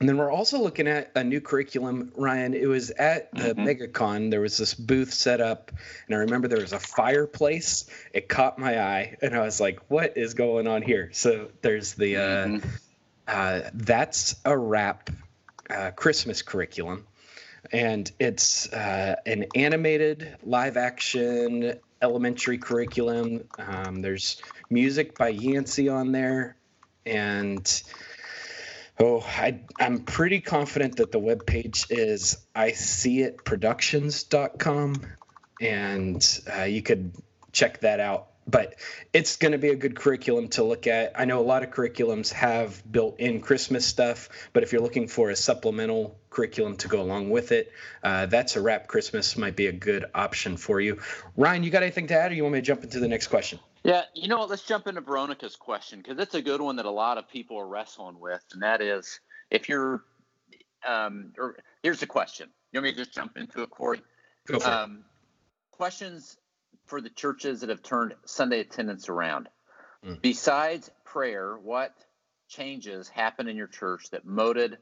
And 0.00 0.08
then 0.08 0.16
we're 0.16 0.32
also 0.32 0.58
looking 0.58 0.88
at 0.88 1.12
a 1.14 1.22
new 1.22 1.42
curriculum, 1.42 2.10
Ryan. 2.16 2.54
It 2.54 2.66
was 2.66 2.90
at 2.90 3.30
the 3.32 3.54
mm-hmm. 3.54 3.66
MegaCon. 3.66 4.30
There 4.30 4.40
was 4.40 4.56
this 4.56 4.72
booth 4.72 5.12
set 5.12 5.42
up, 5.42 5.70
and 6.06 6.16
I 6.16 6.20
remember 6.20 6.48
there 6.48 6.60
was 6.60 6.72
a 6.72 6.80
fireplace. 6.80 7.84
It 8.14 8.26
caught 8.26 8.58
my 8.58 8.80
eye, 8.80 9.18
and 9.20 9.34
I 9.34 9.40
was 9.40 9.60
like, 9.60 9.78
"What 9.88 10.16
is 10.16 10.32
going 10.32 10.66
on 10.66 10.80
here?" 10.80 11.10
So 11.12 11.50
there's 11.60 11.94
the 11.94 12.16
uh, 12.16 12.20
mm-hmm. 12.20 12.68
uh, 13.28 13.60
that's 13.74 14.36
a 14.46 14.56
wrap 14.56 15.10
uh, 15.68 15.90
Christmas 15.90 16.40
curriculum, 16.40 17.06
and 17.70 18.10
it's 18.18 18.72
uh, 18.72 19.16
an 19.26 19.46
animated 19.54 20.34
live 20.42 20.78
action 20.78 21.78
elementary 22.00 22.56
curriculum. 22.56 23.44
Um, 23.58 24.00
there's 24.00 24.40
music 24.70 25.18
by 25.18 25.28
Yancy 25.28 25.90
on 25.90 26.12
there, 26.12 26.56
and 27.04 27.82
Oh, 29.02 29.20
I, 29.20 29.62
I'm 29.78 30.00
pretty 30.00 30.42
confident 30.42 30.96
that 30.96 31.10
the 31.10 31.18
web 31.18 31.46
page 31.46 31.86
is 31.88 32.36
iseeitproductions.com, 32.54 35.06
and 35.58 36.40
uh, 36.54 36.64
you 36.64 36.82
could 36.82 37.12
check 37.50 37.80
that 37.80 37.98
out. 37.98 38.26
But 38.46 38.74
it's 39.14 39.36
going 39.36 39.52
to 39.52 39.58
be 39.58 39.68
a 39.68 39.74
good 39.74 39.96
curriculum 39.96 40.48
to 40.48 40.62
look 40.64 40.86
at. 40.86 41.18
I 41.18 41.24
know 41.24 41.40
a 41.40 41.46
lot 41.46 41.62
of 41.62 41.70
curriculums 41.70 42.30
have 42.32 42.82
built 42.90 43.20
in 43.20 43.40
Christmas 43.40 43.86
stuff, 43.86 44.28
but 44.52 44.64
if 44.64 44.72
you're 44.72 44.82
looking 44.82 45.08
for 45.08 45.30
a 45.30 45.36
supplemental 45.36 46.18
curriculum 46.28 46.76
to 46.78 46.88
go 46.88 47.00
along 47.00 47.30
with 47.30 47.52
it, 47.52 47.72
uh, 48.02 48.26
that's 48.26 48.56
a 48.56 48.60
wrap 48.60 48.86
Christmas 48.86 49.38
might 49.38 49.56
be 49.56 49.68
a 49.68 49.72
good 49.72 50.04
option 50.14 50.58
for 50.58 50.78
you. 50.78 50.98
Ryan, 51.36 51.62
you 51.62 51.70
got 51.70 51.82
anything 51.82 52.08
to 52.08 52.14
add, 52.14 52.32
or 52.32 52.34
you 52.34 52.42
want 52.42 52.52
me 52.52 52.60
to 52.60 52.66
jump 52.66 52.84
into 52.84 53.00
the 53.00 53.08
next 53.08 53.28
question? 53.28 53.60
Yeah, 53.82 54.02
you 54.14 54.28
know 54.28 54.38
what? 54.38 54.50
Let's 54.50 54.62
jump 54.62 54.86
into 54.86 55.00
Veronica's 55.00 55.56
question 55.56 56.00
because 56.00 56.18
it's 56.18 56.34
a 56.34 56.42
good 56.42 56.60
one 56.60 56.76
that 56.76 56.84
a 56.86 56.90
lot 56.90 57.16
of 57.18 57.28
people 57.28 57.58
are 57.58 57.66
wrestling 57.66 58.18
with, 58.20 58.42
and 58.52 58.62
that 58.62 58.80
is 58.80 59.20
if 59.50 59.68
you're. 59.68 60.04
Um, 60.86 61.32
or 61.38 61.56
here's 61.82 62.00
the 62.00 62.06
question. 62.06 62.48
You 62.72 62.78
want 62.78 62.84
me 62.84 62.92
to 62.92 62.98
just 62.98 63.12
jump 63.12 63.36
into 63.36 63.62
it, 63.62 63.70
Corey? 63.70 64.00
Go 64.46 64.58
for 64.58 64.70
um, 64.70 64.92
it. 64.92 65.76
Questions 65.76 66.38
for 66.86 67.00
the 67.00 67.10
churches 67.10 67.60
that 67.60 67.68
have 67.68 67.82
turned 67.82 68.14
Sunday 68.24 68.60
attendance 68.60 69.08
around. 69.08 69.48
Mm. 70.04 70.22
Besides 70.22 70.90
prayer, 71.04 71.56
what 71.56 71.94
changes 72.48 73.08
happen 73.08 73.46
in 73.46 73.56
your 73.56 73.66
church 73.66 74.10
that 74.10 74.24
motivated 74.24 74.78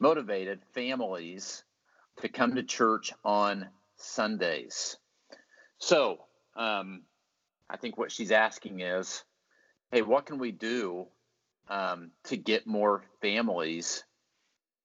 motivated 0.00 0.60
families 0.74 1.62
to 2.20 2.28
come 2.28 2.54
to 2.54 2.62
church 2.62 3.12
on 3.24 3.68
Sundays? 3.96 4.96
So, 5.78 6.18
um, 6.56 7.02
I 7.72 7.78
think 7.78 7.96
what 7.96 8.12
she's 8.12 8.30
asking 8.30 8.80
is, 8.80 9.24
hey, 9.90 10.02
what 10.02 10.26
can 10.26 10.38
we 10.38 10.52
do 10.52 11.06
um, 11.68 12.10
to 12.24 12.36
get 12.36 12.66
more 12.66 13.02
families 13.22 14.04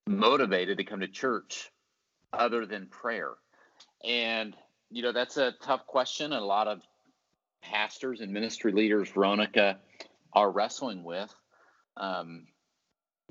motivated 0.08 0.78
to 0.78 0.86
come 0.86 1.02
to 1.02 1.08
church 1.10 1.70
other 2.32 2.66
than 2.66 2.88
prayer? 2.88 3.32
And, 4.06 4.56
you 4.90 5.04
know, 5.04 5.12
that's 5.12 5.36
a 5.36 5.54
tough 5.62 5.86
question. 5.86 6.32
A 6.32 6.40
lot 6.40 6.70
of 6.70 6.82
pastors 7.62 8.22
and 8.22 8.32
ministry 8.32 8.72
leaders, 8.72 9.10
Veronica, 9.10 9.80
are 10.32 10.50
wrestling 10.50 11.04
with 11.04 11.34
um, 11.98 12.48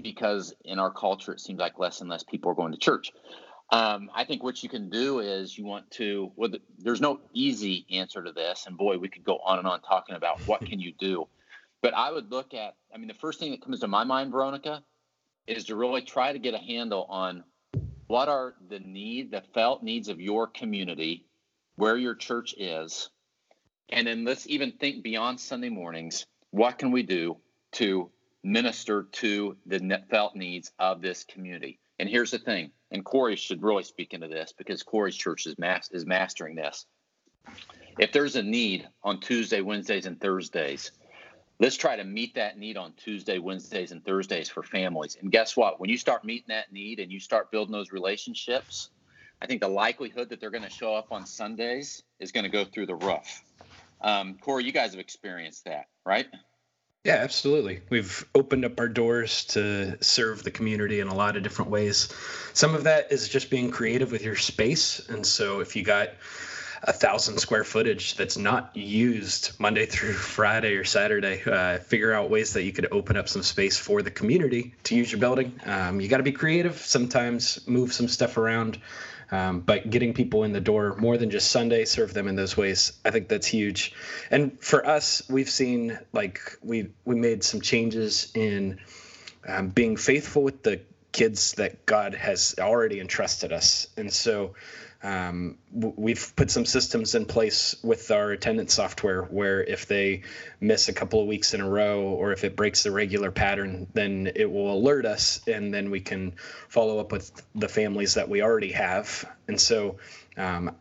because 0.02 0.54
in 0.66 0.78
our 0.78 0.92
culture, 0.92 1.32
it 1.32 1.40
seems 1.40 1.60
like 1.60 1.78
less 1.78 2.02
and 2.02 2.10
less 2.10 2.25
people 2.25 2.50
are 2.50 2.54
going 2.54 2.72
to 2.72 2.78
church. 2.78 3.10
Um, 3.70 4.11
I 4.14 4.25
think 4.25 4.42
what 4.44 4.62
you 4.62 4.68
can 4.68 4.90
do 4.90 5.18
is 5.20 5.56
you 5.58 5.64
want 5.64 5.90
to. 5.92 6.32
Well, 6.37 6.50
there's 6.78 7.00
no 7.00 7.20
easy 7.32 7.85
answer 7.90 8.23
to 8.23 8.32
this, 8.32 8.66
and 8.66 8.76
boy, 8.76 8.99
we 8.99 9.08
could 9.08 9.25
go 9.25 9.38
on 9.44 9.58
and 9.58 9.66
on 9.66 9.80
talking 9.80 10.14
about 10.14 10.40
what 10.46 10.64
can 10.64 10.78
you 10.78 10.92
do. 10.99 11.26
But 11.82 11.94
I 11.94 12.12
would 12.12 12.30
look 12.30 12.54
at. 12.54 12.76
I 12.94 12.99
mean, 12.99 13.08
the 13.08 13.14
first 13.14 13.40
thing 13.40 13.50
that 13.50 13.62
comes 13.62 13.80
to 13.80 13.88
my 13.88 14.04
mind, 14.04 14.30
Veronica, 14.32 14.82
is 15.46 15.64
to 15.64 15.76
really 15.76 16.02
try 16.02 16.32
to 16.32 16.38
get 16.38 16.54
a 16.54 16.58
handle 16.58 17.06
on 17.08 17.42
what 18.06 18.28
are 18.28 18.54
the 18.68 18.78
need, 18.78 19.32
the 19.32 19.42
felt 19.52 19.82
needs 19.82 20.08
of 20.08 20.20
your 20.20 20.46
community, 20.46 21.26
where 21.75 21.96
your 21.96 22.14
church 22.14 22.54
is, 22.56 23.11
and 23.88 24.06
then 24.06 24.25
let's 24.25 24.46
even 24.49 24.73
think 24.73 25.02
beyond 25.02 25.40
Sunday 25.40 25.68
mornings. 25.68 26.26
What 26.50 26.78
can 26.78 26.92
we 26.92 27.02
do 27.02 27.38
to 27.73 28.11
minister 28.42 29.08
to 29.12 29.56
the 29.66 30.02
felt 30.08 30.37
needs 30.37 30.73
of 30.78 31.02
this 31.02 31.25
community? 31.25 31.80
And 31.99 32.08
here's 32.08 32.30
the 32.30 32.38
thing 32.38 32.70
and 32.90 33.05
Corey 33.05 33.37
should 33.37 33.62
really 33.62 33.83
speak 33.83 34.14
into 34.14 34.28
this 34.28 34.52
because 34.57 34.83
Corey's 34.83 35.16
church 35.16 35.47
is 35.47 35.59
mas- 35.59 35.90
is 35.93 36.07
mastering 36.07 36.55
this. 36.55 36.87
If 37.99 38.12
there's 38.12 38.37
a 38.37 38.43
need 38.43 38.88
on 39.02 39.21
Tuesday, 39.21 39.61
Wednesdays, 39.61 40.07
and 40.07 40.21
Thursdays, 40.21 40.93
let's 41.59 41.76
try 41.76 41.97
to 41.97 42.05
meet 42.05 42.35
that 42.35 42.59
need 42.59 42.76
on 42.76 42.93
Tuesday, 42.93 43.38
Wednesdays, 43.38 43.93
and 43.93 44.05
Thursdays 44.05 44.49
for 44.49 44.62
families. 44.62 45.16
And 45.21 45.33
guess 45.33 45.57
what? 45.57 45.81
When 45.81 45.88
you 45.88 45.97
start 45.97 46.25
meeting 46.25 46.49
that 46.49 46.73
need 46.73 47.00
and 47.00 47.11
you 47.11 47.21
start 47.21 47.50
building 47.50 47.73
those 47.73 47.93
relationships, 47.93 48.90
I 49.40 49.47
think 49.47 49.61
the 49.61 49.69
likelihood 49.69 50.28
that 50.31 50.40
they're 50.40 50.50
going 50.50 50.62
to 50.64 50.71
show 50.71 50.95
up 50.95 51.09
on 51.11 51.26
Sundays 51.26 52.02
is 52.21 52.33
going 52.33 52.45
to 52.45 52.50
go 52.50 52.64
through 52.64 52.87
the 52.87 52.95
roof. 52.95 53.43
Um, 54.00 54.37
Corey, 54.40 54.64
you 54.64 54.73
guys 54.73 54.90
have 54.90 55.00
experienced 55.00 55.64
that, 55.64 55.87
right? 56.05 56.26
Yeah, 57.06 57.18
absolutely. 57.18 57.82
We've 57.88 58.26
opened 58.34 58.64
up 58.64 58.80
our 58.80 58.88
doors 58.88 59.44
to 59.44 59.96
serve 60.02 60.42
the 60.42 60.50
community 60.50 60.98
in 60.98 61.06
a 61.06 61.14
lot 61.14 61.36
of 61.36 61.44
different 61.44 61.70
ways. 61.70 62.12
Some 62.52 62.75
of 62.75 62.82
that 62.82 63.12
is 63.12 63.28
just 63.28 63.48
being 63.48 63.70
creative 63.70 64.10
with 64.10 64.25
your 64.25 64.34
space. 64.34 64.98
And 65.08 65.25
so 65.25 65.60
if 65.60 65.76
you 65.76 65.84
got 65.84 66.08
a 66.82 66.92
thousand 66.92 67.38
square 67.38 67.62
footage 67.62 68.16
that's 68.16 68.36
not 68.36 68.75
used 68.75 69.52
Monday 69.60 69.86
through 69.92 70.14
Friday 70.14 70.75
or 70.75 70.82
Saturday, 70.82 71.44
uh, 71.46 71.78
figure 71.78 72.12
out 72.12 72.28
ways 72.28 72.54
that 72.54 72.64
you 72.64 72.72
could 72.72 72.88
open 72.90 73.16
up 73.16 73.28
some 73.28 73.44
space 73.44 73.78
for 73.78 74.02
the 74.02 74.10
community 74.10 74.75
to 74.82 74.96
use 74.96 75.12
your 75.12 75.20
building. 75.20 75.60
Um, 75.64 76.00
you 76.00 76.08
got 76.08 76.16
to 76.16 76.25
be 76.25 76.32
creative. 76.32 76.76
Sometimes 76.76 77.68
move 77.68 77.92
some 77.92 78.08
stuff 78.08 78.36
around. 78.36 78.80
Um, 79.30 79.61
but 79.61 79.90
getting 79.90 80.14
people 80.14 80.45
in 80.45 80.52
the 80.52 80.61
door 80.61 80.95
more 80.97 81.16
than 81.16 81.30
just 81.30 81.50
Sunday, 81.50 81.85
serve 81.85 82.14
them 82.14 82.28
in 82.28 82.37
those 82.37 82.56
ways. 82.56 82.92
I 83.04 83.11
think 83.11 83.28
that's 83.28 83.47
huge. 83.47 83.92
And 84.30 84.61
for 84.61 84.87
us, 84.87 85.23
we've 85.28 85.50
seen 85.50 85.99
like 86.12 86.40
we 86.62 86.90
we 87.04 87.16
made 87.16 87.42
some 87.42 87.61
changes 87.61 88.30
in 88.35 88.78
um, 89.47 89.68
being 89.68 89.97
faithful 89.97 90.42
with 90.42 90.62
the 90.62 90.80
kids 91.12 91.52
that 91.54 91.87
God 91.87 92.14
has 92.14 92.54
already 92.59 93.00
entrusted 93.00 93.52
us, 93.52 93.88
and 93.97 94.12
so 94.12 94.54
um, 95.06 95.58
we've 95.72 96.34
put 96.34 96.50
some 96.50 96.66
systems 96.66 97.14
in 97.14 97.26
place 97.26 97.76
with 97.84 98.10
our 98.10 98.32
attendance 98.32 98.75
software 98.75 99.22
where 99.22 99.62
if 99.62 99.86
they 99.86 100.22
miss 100.60 100.88
a 100.88 100.92
couple 100.92 101.20
of 101.20 101.28
weeks 101.28 101.54
in 101.54 101.60
a 101.60 101.68
row 101.68 102.00
or 102.00 102.32
if 102.32 102.42
it 102.42 102.56
breaks 102.56 102.82
the 102.82 102.90
regular 102.90 103.30
pattern, 103.30 103.86
then 103.94 104.32
it 104.34 104.50
will 104.50 104.72
alert 104.72 105.06
us 105.06 105.46
and 105.46 105.72
then 105.72 105.92
we 105.92 106.00
can 106.00 106.32
follow 106.68 106.98
up 106.98 107.12
with 107.12 107.30
the 107.54 107.68
families 107.68 108.14
that 108.14 108.28
we 108.28 108.42
already 108.42 108.72
have. 108.72 109.25
And 109.46 109.60
so 109.60 109.98
um, 110.36 110.75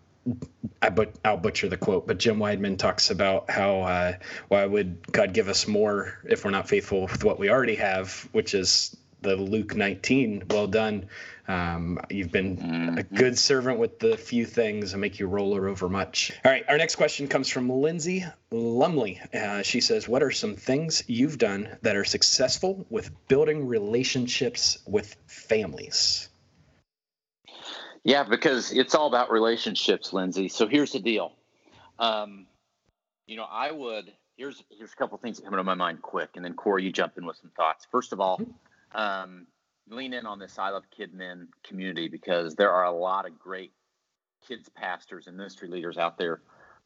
I 0.81 0.89
but 0.89 1.13
I'll 1.23 1.37
butcher 1.37 1.69
the 1.69 1.77
quote, 1.77 2.07
but 2.07 2.17
Jim 2.17 2.39
Wideman 2.39 2.79
talks 2.79 3.11
about 3.11 3.51
how 3.51 3.81
uh, 3.81 4.13
why 4.47 4.65
would 4.65 5.11
God 5.11 5.33
give 5.33 5.49
us 5.49 5.67
more 5.67 6.17
if 6.27 6.43
we're 6.43 6.49
not 6.49 6.67
faithful 6.67 7.03
with 7.03 7.23
what 7.23 7.37
we 7.37 7.51
already 7.51 7.75
have, 7.75 8.27
which 8.31 8.55
is 8.55 8.97
the 9.21 9.35
Luke 9.35 9.75
19. 9.75 10.45
Well 10.49 10.67
done, 10.67 11.09
um, 11.47 11.99
you've 12.09 12.31
been 12.31 12.57
mm-hmm. 12.57 12.97
a 12.97 13.03
good 13.03 13.37
servant 13.37 13.77
with 13.79 13.99
the 13.99 14.17
few 14.17 14.45
things 14.45 14.93
and 14.93 15.01
make 15.01 15.19
you 15.19 15.27
roller 15.27 15.67
over 15.67 15.87
much. 15.89 16.31
All 16.43 16.51
right, 16.51 16.63
our 16.67 16.77
next 16.77 16.95
question 16.95 17.27
comes 17.27 17.49
from 17.49 17.69
Lindsay 17.69 18.25
Lumley. 18.51 19.21
Uh, 19.33 19.61
she 19.61 19.81
says, 19.81 20.07
What 20.07 20.23
are 20.23 20.31
some 20.31 20.55
things 20.55 21.03
you've 21.07 21.37
done 21.37 21.77
that 21.81 21.95
are 21.95 22.05
successful 22.05 22.85
with 22.89 23.11
building 23.27 23.67
relationships 23.67 24.79
with 24.87 25.15
families? 25.27 26.29
Yeah, 28.03 28.23
because 28.23 28.71
it's 28.71 28.93
all 28.95 29.07
about 29.07 29.31
relationships, 29.31 30.13
Lindsay. 30.13 30.47
So 30.47 30.67
here's 30.67 30.91
the 30.91 30.99
deal. 30.99 31.33
Um, 31.97 32.45
you 33.25 33.35
know, 33.37 33.45
I 33.49 33.71
would 33.71 34.11
here's 34.37 34.63
here's 34.77 34.93
a 34.93 34.95
couple 34.95 35.17
things 35.17 35.37
that 35.37 35.43
come 35.43 35.53
into 35.53 35.63
my 35.63 35.75
mind 35.75 36.01
quick, 36.01 36.31
and 36.35 36.43
then 36.43 36.53
Corey, 36.53 36.83
you 36.83 36.91
jump 36.91 37.17
in 37.17 37.25
with 37.25 37.37
some 37.37 37.51
thoughts. 37.55 37.87
First 37.91 38.13
of 38.13 38.19
all, 38.19 38.37
mm-hmm. 38.37 38.97
um, 38.99 39.47
lean 39.89 40.13
in 40.13 40.25
on 40.25 40.39
this 40.39 40.57
I 40.57 40.69
Love 40.69 40.83
KidMin 40.97 41.47
community 41.63 42.07
because 42.07 42.55
there 42.55 42.71
are 42.71 42.85
a 42.85 42.91
lot 42.91 43.25
of 43.25 43.37
great 43.39 43.71
kids 44.47 44.69
pastors 44.69 45.27
and 45.27 45.37
ministry 45.37 45.67
leaders 45.67 45.97
out 45.97 46.17
there 46.17 46.41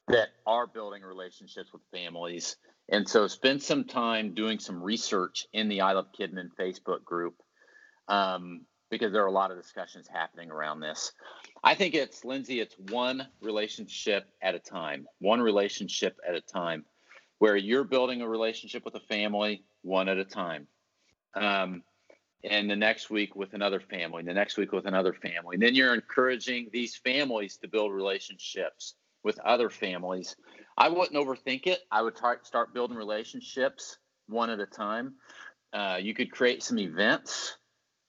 that 0.07 0.29
are 0.45 0.67
building 0.67 1.03
relationships 1.03 1.71
with 1.71 1.81
families. 1.91 2.57
And 2.89 3.07
so 3.07 3.27
spend 3.27 3.61
some 3.61 3.83
time 3.83 4.33
doing 4.33 4.59
some 4.59 4.81
research 4.81 5.45
in 5.53 5.69
the 5.69 5.81
I 5.81 5.93
Love 5.93 6.07
KidMin 6.19 6.49
Facebook 6.59 7.03
group 7.03 7.35
um, 8.07 8.61
because 8.89 9.13
there 9.13 9.23
are 9.23 9.27
a 9.27 9.31
lot 9.31 9.51
of 9.51 9.61
discussions 9.61 10.07
happening 10.07 10.49
around 10.49 10.79
this. 10.79 11.11
I 11.63 11.75
think 11.75 11.93
it's, 11.93 12.25
Lindsay, 12.25 12.59
it's 12.59 12.75
one 12.89 13.27
relationship 13.41 14.27
at 14.41 14.55
a 14.55 14.59
time, 14.59 15.05
one 15.19 15.41
relationship 15.41 16.17
at 16.27 16.33
a 16.33 16.41
time, 16.41 16.85
where 17.37 17.55
you're 17.55 17.83
building 17.83 18.21
a 18.21 18.27
relationship 18.27 18.83
with 18.85 18.95
a 18.95 18.99
family 19.01 19.63
one 19.83 20.09
at 20.09 20.17
a 20.17 20.25
time. 20.25 20.67
Um, 21.35 21.83
and 22.43 22.69
the 22.69 22.75
next 22.75 23.09
week 23.09 23.35
with 23.35 23.53
another 23.53 23.79
family, 23.79 24.23
the 24.23 24.33
next 24.33 24.57
week 24.57 24.71
with 24.71 24.85
another 24.85 25.13
family. 25.13 25.55
And 25.55 25.61
then 25.61 25.75
you're 25.75 25.93
encouraging 25.93 26.69
these 26.71 26.95
families 26.95 27.57
to 27.57 27.67
build 27.67 27.91
relationships 27.91 28.95
with 29.23 29.39
other 29.39 29.69
families. 29.69 30.35
I 30.77 30.89
wouldn't 30.89 31.17
overthink 31.17 31.67
it. 31.67 31.79
I 31.91 32.01
would 32.01 32.17
start 32.43 32.73
building 32.73 32.95
relationships 32.95 33.97
one 34.27 34.49
at 34.49 34.59
a 34.59 34.65
time. 34.65 35.15
Uh, 35.73 35.97
you 36.01 36.13
could 36.13 36.31
create 36.31 36.63
some 36.63 36.79
events 36.79 37.57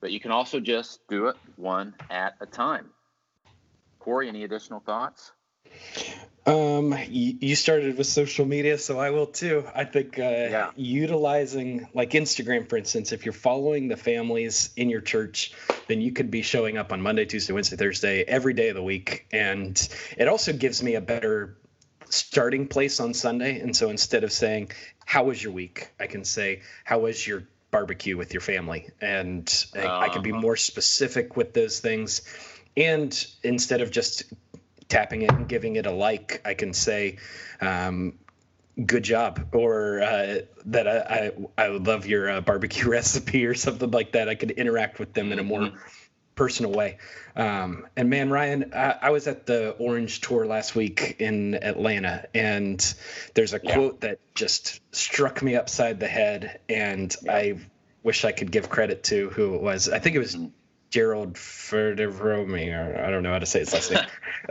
but 0.01 0.13
you 0.13 0.21
can 0.21 0.31
also 0.31 0.61
just 0.61 1.07
do 1.09 1.27
it 1.27 1.37
one 1.57 1.95
at 2.09 2.35
a 2.41 2.47
time. 2.47 2.91
Corey, 3.99 4.29
any 4.29 4.45
additional 4.45 4.81
thoughts? 4.81 5.33
Um, 6.51 6.97
you, 7.09 7.37
you 7.41 7.57
started 7.57 7.97
with 7.97 8.07
social 8.07 8.45
media, 8.45 8.79
so 8.79 8.99
I 8.99 9.11
will 9.11 9.27
too. 9.27 9.65
I 9.75 9.85
think 9.85 10.19
uh, 10.19 10.23
yeah. 10.23 10.71
utilizing 10.77 11.89
like 11.95 12.11
Instagram, 12.11 12.69
for 12.69 12.77
instance, 12.77 13.13
if 13.13 13.25
you're 13.25 13.33
following 13.33 13.89
the 13.89 13.97
families 13.97 14.71
in 14.77 14.91
your 14.91 15.01
church, 15.01 15.53
then 15.89 16.01
you 16.01 16.13
could 16.13 16.31
be 16.31 16.43
showing 16.43 16.79
up 16.79 16.93
on 16.93 17.01
Monday, 17.01 17.25
Tuesday, 17.25 17.53
Wednesday, 17.53 17.77
Thursday, 17.77 18.23
every 18.23 18.55
day 18.55 18.69
of 18.69 18.77
the 18.77 18.83
week, 18.83 19.27
and 19.33 19.89
it 20.17 20.29
also 20.29 20.53
gives 20.53 20.83
me 20.83 20.95
a 20.95 21.01
better 21.01 21.57
starting 22.09 22.67
place 22.67 23.01
on 23.01 23.15
Sunday. 23.15 23.61
And 23.61 23.75
so 23.75 23.91
instead 23.91 24.25
of 24.25 24.33
saying, 24.33 24.73
"How 25.05 25.25
was 25.25 25.43
your 25.43 25.53
week?" 25.53 25.91
I 26.01 26.07
can 26.07 26.25
say, 26.25 26.63
"How 26.85 27.01
was 27.01 27.27
your 27.27 27.45
barbecue 27.71 28.17
with 28.17 28.35
your 28.35 28.41
family?" 28.41 28.91
And 29.01 29.47
uh, 29.77 29.81
I, 29.81 30.05
I 30.07 30.09
can 30.09 30.23
be 30.23 30.33
uh-huh. 30.33 30.41
more 30.41 30.57
specific 30.57 31.37
with 31.37 31.55
those 31.55 31.81
things. 31.81 32.23
And 32.77 33.27
instead 33.43 33.81
of 33.81 33.91
just 33.91 34.25
tapping 34.91 35.23
it 35.23 35.31
and 35.31 35.49
giving 35.49 35.77
it 35.77 35.87
a 35.87 35.91
like, 35.91 36.43
I 36.45 36.55
can 36.55 36.75
say, 36.75 37.17
um, 37.61 38.19
good 38.87 39.03
job 39.03 39.49
or 39.53 40.01
uh, 40.03 40.39
that 40.67 40.89
I, 40.89 41.31
I, 41.59 41.65
I 41.65 41.69
would 41.71 41.87
love 41.87 42.07
your 42.07 42.31
uh, 42.31 42.41
barbecue 42.41 42.89
recipe 42.91 43.47
or 43.47 43.55
something 43.55 43.91
like 43.91 44.13
that. 44.13 44.29
I 44.29 44.35
could 44.35 44.51
interact 44.51 44.99
with 44.99 45.13
them 45.15 45.33
in 45.33 45.39
a 45.39 45.43
more 45.43 45.61
mm-hmm. 45.61 45.77
personal 46.35 46.73
way. 46.73 46.99
Um, 47.37 47.87
and 47.97 48.11
man, 48.11 48.31
Ryan, 48.31 48.73
I, 48.75 48.97
I, 49.03 49.11
was 49.11 49.27
at 49.29 49.47
the 49.47 49.71
Orange 49.79 50.21
Tour 50.21 50.47
last 50.47 50.75
week 50.75 51.17
in 51.21 51.55
Atlanta, 51.55 52.27
and 52.35 52.95
there's 53.35 53.55
a 53.55 53.61
yeah. 53.63 53.75
quote 53.75 54.01
that 54.01 54.19
just 54.35 54.81
struck 54.95 55.41
me 55.41 55.55
upside 55.57 56.01
the 56.01 56.09
head, 56.09 56.61
and. 56.69 57.15
I 57.29 57.59
wish 58.03 58.25
I 58.25 58.33
could 58.33 58.51
give 58.51 58.71
credit 58.71 59.03
to 59.05 59.29
who 59.29 59.55
it 59.55 59.61
was. 59.61 59.89
I 59.89 59.99
think 59.99 60.17
it 60.17 60.21
was 60.21 60.35
mm-hmm. 60.35 60.47
Gerald 60.91 61.35
Ferderomi, 61.35 62.73
or 62.73 63.05
I 63.05 63.11
don't 63.11 63.23
know 63.23 63.33
how 63.33 63.39
to 63.39 63.47
say 63.47 63.61
his 63.61 63.73
last 63.73 63.91
name. 63.91 64.05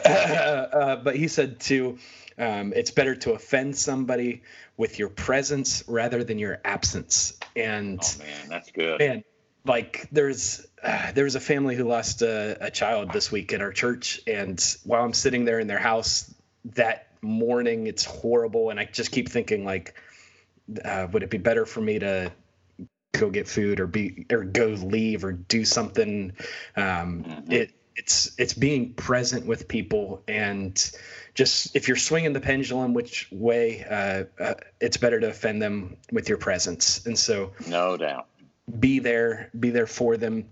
uh, 0.05 0.09
uh, 0.09 0.95
but 0.97 1.15
he 1.15 1.27
said 1.27 1.59
to, 1.61 1.97
um, 2.37 2.73
it's 2.75 2.91
better 2.91 3.15
to 3.15 3.33
offend 3.33 3.75
somebody 3.75 4.41
with 4.77 4.97
your 4.97 5.09
presence 5.09 5.83
rather 5.87 6.23
than 6.23 6.39
your 6.39 6.59
absence. 6.63 7.37
And 7.55 7.99
oh 8.01 8.19
man, 8.19 8.49
that's 8.49 8.71
good. 8.71 8.99
Man, 8.99 9.23
like 9.65 10.07
there's 10.11 10.65
uh, 10.81 11.11
there 11.11 11.25
was 11.25 11.35
a 11.35 11.41
family 11.41 11.75
who 11.75 11.83
lost 11.83 12.21
a, 12.21 12.57
a 12.61 12.71
child 12.71 13.11
this 13.11 13.31
week 13.31 13.51
at 13.51 13.61
our 13.61 13.73
church, 13.73 14.21
and 14.25 14.63
while 14.85 15.03
I'm 15.03 15.13
sitting 15.13 15.43
there 15.43 15.59
in 15.59 15.67
their 15.67 15.79
house 15.79 16.33
that 16.75 17.07
morning, 17.21 17.87
it's 17.87 18.05
horrible, 18.05 18.69
and 18.69 18.79
I 18.79 18.85
just 18.85 19.11
keep 19.11 19.27
thinking 19.27 19.65
like, 19.65 19.95
uh, 20.85 21.07
would 21.11 21.23
it 21.23 21.29
be 21.29 21.37
better 21.37 21.65
for 21.65 21.81
me 21.81 21.99
to 21.99 22.31
go 23.13 23.29
get 23.29 23.47
food 23.47 23.79
or 23.79 23.87
be 23.87 24.25
or 24.31 24.43
go 24.43 24.67
leave 24.67 25.23
or 25.23 25.31
do 25.31 25.65
something 25.65 26.31
um, 26.75 27.23
mm-hmm. 27.23 27.51
it 27.51 27.71
it's 27.99 28.31
it's 28.37 28.53
being 28.53 28.93
present 28.93 29.45
with 29.45 29.67
people 29.67 30.23
and 30.27 30.91
just 31.33 31.75
if 31.75 31.87
you're 31.87 31.97
swinging 31.97 32.33
the 32.33 32.39
pendulum 32.39 32.93
which 32.93 33.27
way 33.31 33.83
uh, 33.89 34.23
uh, 34.41 34.53
it's 34.79 34.97
better 34.97 35.19
to 35.19 35.27
offend 35.27 35.61
them 35.61 35.97
with 36.11 36.29
your 36.29 36.37
presence. 36.37 37.05
And 37.05 37.17
so 37.17 37.51
no 37.67 37.97
doubt. 37.97 38.27
be 38.79 38.99
there 38.99 39.49
be 39.59 39.69
there 39.69 39.87
for 39.87 40.15
them 40.15 40.49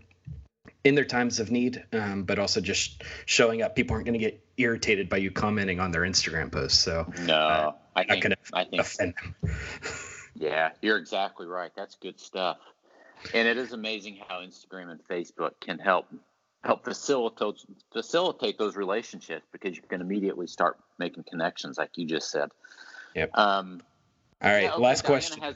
in 0.83 0.93
their 0.95 1.05
times 1.05 1.39
of 1.39 1.51
need 1.51 1.83
um, 1.93 2.23
but 2.23 2.37
also 2.37 2.59
just 2.59 3.03
showing 3.25 3.61
up. 3.61 3.75
People 3.75 3.93
aren't 3.95 4.05
going 4.05 4.19
to 4.19 4.25
get 4.25 4.43
irritated 4.57 5.07
by 5.07 5.17
you 5.17 5.31
commenting 5.31 5.79
on 5.79 5.91
their 5.91 6.01
instagram 6.01 6.51
posts 6.51 6.79
so 6.79 7.05
no 7.21 7.33
uh, 7.33 7.71
i 7.95 8.03
think, 8.03 8.25
I 8.53 8.63
think 8.63 8.81
offend 8.81 9.13
them 9.21 9.35
Yeah, 10.39 10.71
you're 10.81 10.97
exactly 10.97 11.47
right. 11.47 11.71
That's 11.75 11.95
good 11.95 12.19
stuff. 12.19 12.57
And 13.33 13.47
it 13.47 13.57
is 13.57 13.73
amazing 13.73 14.19
how 14.27 14.41
Instagram 14.41 14.91
and 14.91 15.03
Facebook 15.03 15.51
can 15.59 15.79
help 15.79 16.07
help 16.63 16.83
facilitate 16.83 17.63
facilitate 17.93 18.57
those 18.57 18.75
relationships 18.75 19.45
because 19.51 19.75
you 19.75 19.81
can 19.83 20.01
immediately 20.01 20.47
start 20.47 20.77
making 20.99 21.23
connections, 21.23 21.77
like 21.77 21.91
you 21.95 22.05
just 22.05 22.29
said. 22.29 22.49
Yep. 23.15 23.31
Um, 23.35 23.81
All 24.41 24.51
right. 24.51 24.63
Yeah, 24.63 24.73
okay, 24.73 24.81
last 24.81 25.03
Diana 25.03 25.19
question. 25.19 25.41
Has, 25.41 25.55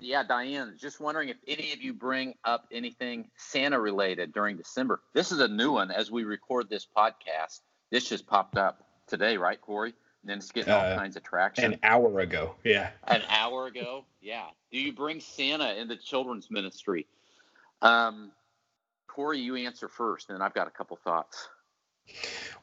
yeah, 0.00 0.22
Diane, 0.24 0.74
just 0.78 1.00
wondering 1.00 1.30
if 1.30 1.36
any 1.46 1.72
of 1.72 1.80
you 1.80 1.94
bring 1.94 2.34
up 2.44 2.66
anything 2.70 3.30
Santa 3.36 3.80
related 3.80 4.32
during 4.32 4.56
December. 4.56 5.00
This 5.14 5.32
is 5.32 5.40
a 5.40 5.48
new 5.48 5.72
one 5.72 5.90
as 5.90 6.10
we 6.10 6.24
record 6.24 6.68
this 6.68 6.86
podcast. 6.96 7.60
This 7.90 8.08
just 8.08 8.26
popped 8.26 8.58
up 8.58 8.84
today, 9.06 9.38
right, 9.38 9.60
Corey? 9.60 9.94
And 10.22 10.30
then 10.30 10.38
it's 10.38 10.50
getting 10.50 10.72
all 10.72 10.80
uh, 10.80 10.96
kinds 10.96 11.16
of 11.16 11.22
traction. 11.22 11.72
An 11.72 11.78
hour 11.82 12.20
ago, 12.20 12.54
yeah. 12.64 12.90
An 13.06 13.22
hour 13.28 13.66
ago, 13.66 14.04
yeah. 14.20 14.46
Do 14.72 14.80
you 14.80 14.92
bring 14.92 15.20
Santa 15.20 15.74
in 15.80 15.88
the 15.88 15.96
children's 15.96 16.50
ministry? 16.50 17.06
Um, 17.82 18.32
Corey, 19.06 19.38
you 19.38 19.56
answer 19.56 19.88
first, 19.88 20.28
and 20.28 20.36
then 20.36 20.42
I've 20.42 20.54
got 20.54 20.66
a 20.66 20.70
couple 20.70 20.96
thoughts. 20.96 21.48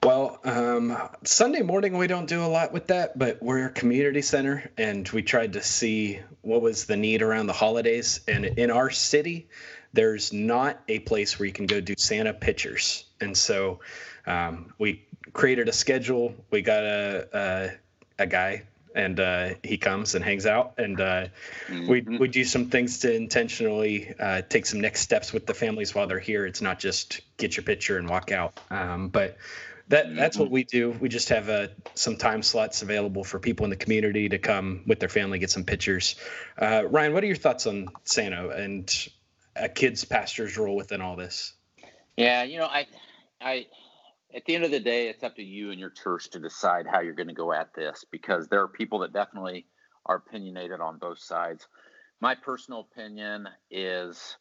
Well, 0.04 0.40
um, 0.44 0.98
Sunday 1.24 1.62
morning 1.62 1.98
we 1.98 2.08
don't 2.08 2.28
do 2.28 2.44
a 2.44 2.48
lot 2.48 2.74
with 2.74 2.88
that, 2.88 3.18
but 3.18 3.42
we're 3.42 3.68
a 3.68 3.72
community 3.72 4.22
center, 4.22 4.70
and 4.78 5.08
we 5.10 5.24
tried 5.24 5.54
to 5.54 5.62
see 5.62 6.20
what 6.42 6.62
was 6.62 6.86
the 6.86 6.98
need 6.98 7.22
around 7.22 7.48
the 7.48 7.54
holidays. 7.54 8.22
And 8.28 8.46
in 8.46 8.72
our 8.72 8.90
city, 8.90 9.48
there's 9.94 10.34
not 10.34 10.82
a 10.88 11.00
place 11.00 11.40
where 11.40 11.48
you 11.48 11.54
can 11.54 11.66
go 11.66 11.82
do 11.82 11.96
Santa 11.98 12.34
pictures, 12.34 13.06
and 13.22 13.36
so 13.36 13.80
um, 14.28 14.74
we 14.78 15.05
created 15.34 15.70
a 15.70 15.74
schedule. 15.74 16.36
We 16.52 16.62
got 16.62 16.84
a 16.84 17.28
a, 18.20 18.24
a 18.24 18.28
guy, 18.28 18.64
and 18.96 19.20
uh, 19.20 19.50
he 19.64 19.78
comes 19.78 20.16
and 20.16 20.24
hangs 20.24 20.46
out, 20.46 20.76
and 20.78 21.00
uh, 21.00 21.28
mm-hmm. 21.68 21.88
we 21.88 22.02
we 22.02 22.28
do 22.28 22.44
some 22.44 22.70
things 22.70 23.00
to 23.00 23.14
intentionally 23.14 24.14
uh, 24.20 24.42
take 24.42 24.66
some 24.66 24.82
next 24.82 25.02
steps 25.02 25.34
with 25.34 25.46
the 25.46 25.54
families 25.54 25.94
while 25.94 26.08
they're 26.08 26.20
here. 26.20 26.46
It's 26.46 26.62
not 26.62 26.80
just 26.80 27.22
get 27.38 27.58
your 27.58 27.64
picture 27.64 27.98
and 27.98 28.10
walk 28.10 28.32
out, 28.32 28.60
um, 28.70 29.10
but. 29.10 29.38
That, 29.90 30.16
that's 30.16 30.36
what 30.36 30.46
mm-hmm. 30.46 30.54
we 30.56 30.64
do. 30.64 30.90
We 31.00 31.10
just 31.10 31.30
have 31.30 31.48
uh, 31.48 31.68
some 31.94 32.18
time 32.18 32.42
slots 32.42 32.82
available 32.82 33.24
for 33.24 33.38
people 33.38 33.66
in 33.66 33.70
the 33.70 33.76
community 33.76 34.28
to 34.30 34.40
come 34.40 34.82
with 34.88 35.00
their 35.00 35.10
family, 35.10 35.38
get 35.38 35.52
some 35.52 35.64
pictures. 35.64 36.16
Uh, 36.60 36.86
Ryan, 36.90 37.14
what 37.14 37.24
are 37.24 37.28
your 37.28 37.36
thoughts 37.36 37.68
on 37.68 37.90
Santa 38.04 38.50
and 38.50 38.92
a 39.56 39.70
kid's 39.70 40.04
pastor's 40.04 40.58
role 40.58 40.76
within 40.76 41.02
all 41.02 41.16
this? 41.16 41.54
Yeah, 42.18 42.42
you 42.42 42.58
know, 42.58 42.66
I, 42.66 42.88
I, 43.40 43.68
at 44.36 44.44
the 44.46 44.54
end 44.54 44.66
of 44.66 44.72
the 44.72 44.80
day, 44.80 45.08
it's 45.08 45.24
up 45.24 45.38
to 45.38 45.44
you 45.44 45.72
and 45.72 45.80
your 45.80 45.90
church 45.90 46.30
to 46.32 46.40
decide 46.40 46.86
how 46.86 47.00
you're 47.00 47.14
going 47.14 47.30
to 47.30 47.34
go 47.34 47.54
at 47.54 47.74
this 47.74 48.04
because 48.12 48.48
there 48.48 48.62
are 48.62 48.68
people 48.68 49.00
that 49.00 49.14
definitely 49.14 49.66
are 50.06 50.18
opinionated 50.18 50.82
on 50.82 50.98
both 50.98 51.20
sides. 51.20 51.68
My 52.20 52.36
personal 52.36 52.82
opinion 52.82 53.48
is 53.72 54.36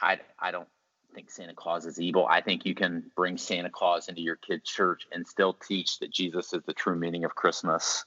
I, 0.00 0.20
I 0.38 0.50
don't 0.50 0.68
think 1.14 1.30
Santa 1.30 1.54
Claus 1.54 1.86
is 1.86 1.98
evil. 1.98 2.26
I 2.28 2.42
think 2.42 2.66
you 2.66 2.74
can 2.74 3.10
bring 3.16 3.38
Santa 3.38 3.70
Claus 3.70 4.08
into 4.08 4.20
your 4.20 4.36
kid's 4.36 4.68
church 4.68 5.06
and 5.10 5.26
still 5.26 5.54
teach 5.54 5.98
that 6.00 6.12
Jesus 6.12 6.52
is 6.52 6.62
the 6.66 6.74
true 6.74 6.96
meaning 6.96 7.24
of 7.24 7.34
Christmas. 7.34 8.04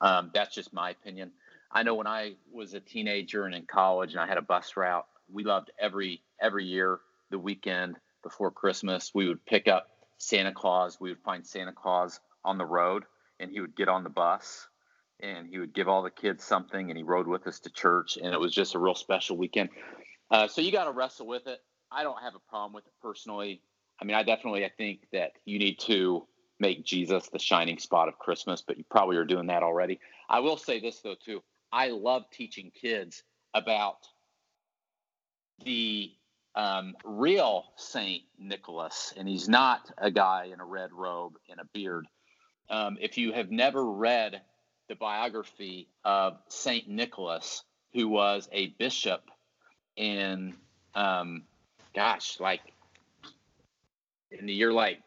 Um, 0.00 0.30
that's 0.32 0.54
just 0.54 0.72
my 0.72 0.90
opinion. 0.90 1.32
I 1.70 1.82
know 1.82 1.94
when 1.94 2.06
I 2.06 2.36
was 2.50 2.72
a 2.72 2.80
teenager 2.80 3.44
and 3.44 3.54
in 3.54 3.66
college 3.66 4.12
and 4.12 4.20
I 4.20 4.26
had 4.26 4.38
a 4.38 4.42
bus 4.42 4.76
route, 4.76 5.06
we 5.30 5.44
loved 5.44 5.70
every 5.78 6.22
every 6.40 6.64
year 6.64 7.00
the 7.30 7.38
weekend 7.38 7.96
before 8.22 8.50
Christmas 8.50 9.10
we 9.14 9.28
would 9.28 9.44
pick 9.44 9.68
up 9.68 9.88
Santa 10.18 10.52
Claus. 10.52 11.00
We 11.00 11.10
would 11.10 11.22
find 11.22 11.46
Santa 11.46 11.72
Claus 11.72 12.20
on 12.44 12.58
the 12.58 12.66
road, 12.66 13.04
and 13.40 13.50
he 13.50 13.60
would 13.60 13.76
get 13.76 13.88
on 13.88 14.04
the 14.04 14.10
bus, 14.10 14.68
and 15.20 15.48
he 15.48 15.58
would 15.58 15.72
give 15.72 15.88
all 15.88 16.02
the 16.02 16.10
kids 16.10 16.44
something, 16.44 16.90
and 16.90 16.96
he 16.96 17.02
rode 17.02 17.26
with 17.26 17.46
us 17.46 17.60
to 17.60 17.70
church, 17.70 18.16
and 18.16 18.34
it 18.34 18.40
was 18.40 18.52
just 18.52 18.74
a 18.74 18.78
real 18.78 18.94
special 18.94 19.36
weekend. 19.36 19.70
Uh, 20.30 20.46
so 20.46 20.60
you 20.60 20.70
got 20.70 20.84
to 20.84 20.92
wrestle 20.92 21.26
with 21.26 21.46
it. 21.46 21.60
I 21.90 22.02
don't 22.02 22.20
have 22.20 22.34
a 22.34 22.50
problem 22.50 22.74
with 22.74 22.86
it 22.86 22.92
personally. 23.00 23.62
I 24.00 24.04
mean, 24.04 24.16
I 24.16 24.22
definitely 24.22 24.64
I 24.64 24.70
think 24.76 25.06
that 25.12 25.32
you 25.44 25.58
need 25.58 25.78
to 25.80 26.26
make 26.60 26.84
Jesus 26.84 27.28
the 27.28 27.38
shining 27.38 27.78
spot 27.78 28.08
of 28.08 28.18
Christmas, 28.18 28.62
but 28.62 28.76
you 28.78 28.84
probably 28.90 29.16
are 29.16 29.24
doing 29.24 29.46
that 29.46 29.62
already. 29.62 30.00
I 30.28 30.40
will 30.40 30.56
say 30.56 30.80
this 30.80 31.00
though 31.00 31.14
too. 31.14 31.42
I 31.72 31.88
love 31.88 32.24
teaching 32.30 32.70
kids 32.70 33.22
about 33.54 34.06
the 35.64 36.12
um, 36.58 36.96
real 37.04 37.66
Saint 37.76 38.24
Nicholas, 38.36 39.14
and 39.16 39.28
he's 39.28 39.48
not 39.48 39.92
a 39.96 40.10
guy 40.10 40.48
in 40.52 40.58
a 40.58 40.64
red 40.64 40.92
robe 40.92 41.34
and 41.48 41.60
a 41.60 41.64
beard. 41.72 42.04
Um, 42.68 42.98
if 43.00 43.16
you 43.16 43.32
have 43.32 43.52
never 43.52 43.84
read 43.84 44.42
the 44.88 44.96
biography 44.96 45.88
of 46.04 46.36
Saint 46.48 46.88
Nicholas, 46.88 47.62
who 47.94 48.08
was 48.08 48.48
a 48.50 48.68
bishop 48.70 49.22
in, 49.96 50.56
um, 50.96 51.44
gosh, 51.94 52.40
like 52.40 52.62
in 54.32 54.46
the 54.46 54.52
year 54.52 54.72
like 54.72 54.98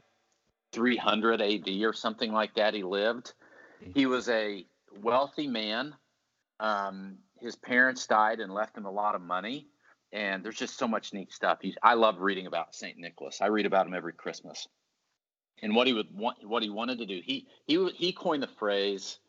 300 0.72 1.42
AD 1.42 1.68
or 1.84 1.92
something 1.92 2.32
like 2.32 2.56
that, 2.56 2.74
he 2.74 2.84
lived. 2.84 3.34
He 3.94 4.06
was 4.06 4.30
a 4.30 4.66
wealthy 5.02 5.48
man. 5.48 5.96
Um, 6.62 7.18
his 7.42 7.58
parents 7.58 8.08
died 8.08 8.40
and 8.40 8.54
left 8.54 8.78
him 8.78 8.86
a 8.86 8.92
lot 8.92 9.16
of 9.16 9.22
money 9.22 9.68
and 10.14 10.44
there's 10.44 10.58
just 10.58 10.78
so 10.78 10.88
much 10.88 11.14
neat 11.14 11.32
stuff. 11.32 11.60
He's, 11.62 11.76
I 11.82 11.94
love 11.94 12.20
reading 12.20 12.48
about 12.48 12.76
Saint 12.76 12.98
Nicholas. 12.98 13.40
I 13.42 13.48
read 13.48 13.66
about 13.66 13.88
him 13.88 13.94
every 13.94 14.14
Christmas, 14.14 14.68
and 15.62 15.76
what 15.76 15.88
he 15.88 15.94
would 15.94 16.14
want, 16.14 16.38
what 16.48 16.64
he 16.64 16.70
wanted 16.70 17.00
to 17.00 17.06
do. 17.06 17.22
He 17.24 17.48
he 17.66 17.90
he 17.96 18.14
coined 18.14 18.44
the 18.44 18.48
phrase. 18.48 19.20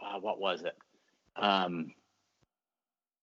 Uh, 0.00 0.18
what 0.20 0.40
was 0.40 0.62
it? 0.62 0.76
Um, 1.36 1.92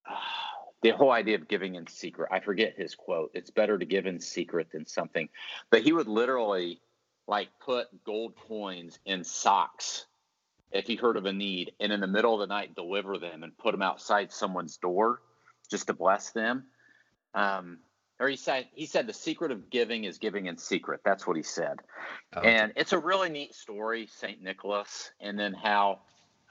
the 0.81 0.89
whole 0.91 1.11
idea 1.11 1.35
of 1.35 1.47
giving 1.47 1.75
in 1.75 1.87
secret. 1.87 2.29
I 2.31 2.39
forget 2.39 2.73
his 2.75 2.95
quote. 2.95 3.31
It's 3.33 3.49
better 3.51 3.77
to 3.77 3.85
give 3.85 4.05
in 4.05 4.19
secret 4.19 4.71
than 4.71 4.85
something. 4.85 5.29
But 5.69 5.83
he 5.83 5.93
would 5.93 6.07
literally 6.07 6.81
like 7.27 7.49
put 7.63 7.87
gold 8.03 8.33
coins 8.47 8.99
in 9.05 9.23
socks 9.23 10.05
if 10.71 10.87
he 10.87 10.95
heard 10.95 11.17
of 11.17 11.25
a 11.25 11.33
need 11.33 11.71
and 11.79 11.91
in 11.91 11.99
the 11.99 12.07
middle 12.07 12.33
of 12.33 12.39
the 12.39 12.53
night 12.53 12.75
deliver 12.75 13.17
them 13.17 13.43
and 13.43 13.57
put 13.57 13.73
them 13.73 13.81
outside 13.81 14.31
someone's 14.31 14.77
door 14.77 15.21
just 15.69 15.87
to 15.87 15.93
bless 15.93 16.31
them. 16.31 16.65
Um, 17.33 17.79
or 18.19 18.27
he 18.27 18.35
said 18.35 18.67
he 18.73 18.85
said 18.85 19.07
the 19.07 19.13
secret 19.13 19.51
of 19.51 19.69
giving 19.69 20.03
is 20.03 20.19
giving 20.19 20.45
in 20.45 20.57
secret. 20.57 21.01
That's 21.03 21.25
what 21.25 21.35
he 21.35 21.43
said. 21.43 21.79
Oh, 22.35 22.41
and 22.41 22.71
it's 22.75 22.93
a 22.93 22.99
really 22.99 23.29
neat 23.29 23.55
story, 23.55 24.07
St. 24.07 24.41
Nicholas, 24.41 25.11
and 25.19 25.39
then 25.39 25.53
how 25.53 26.01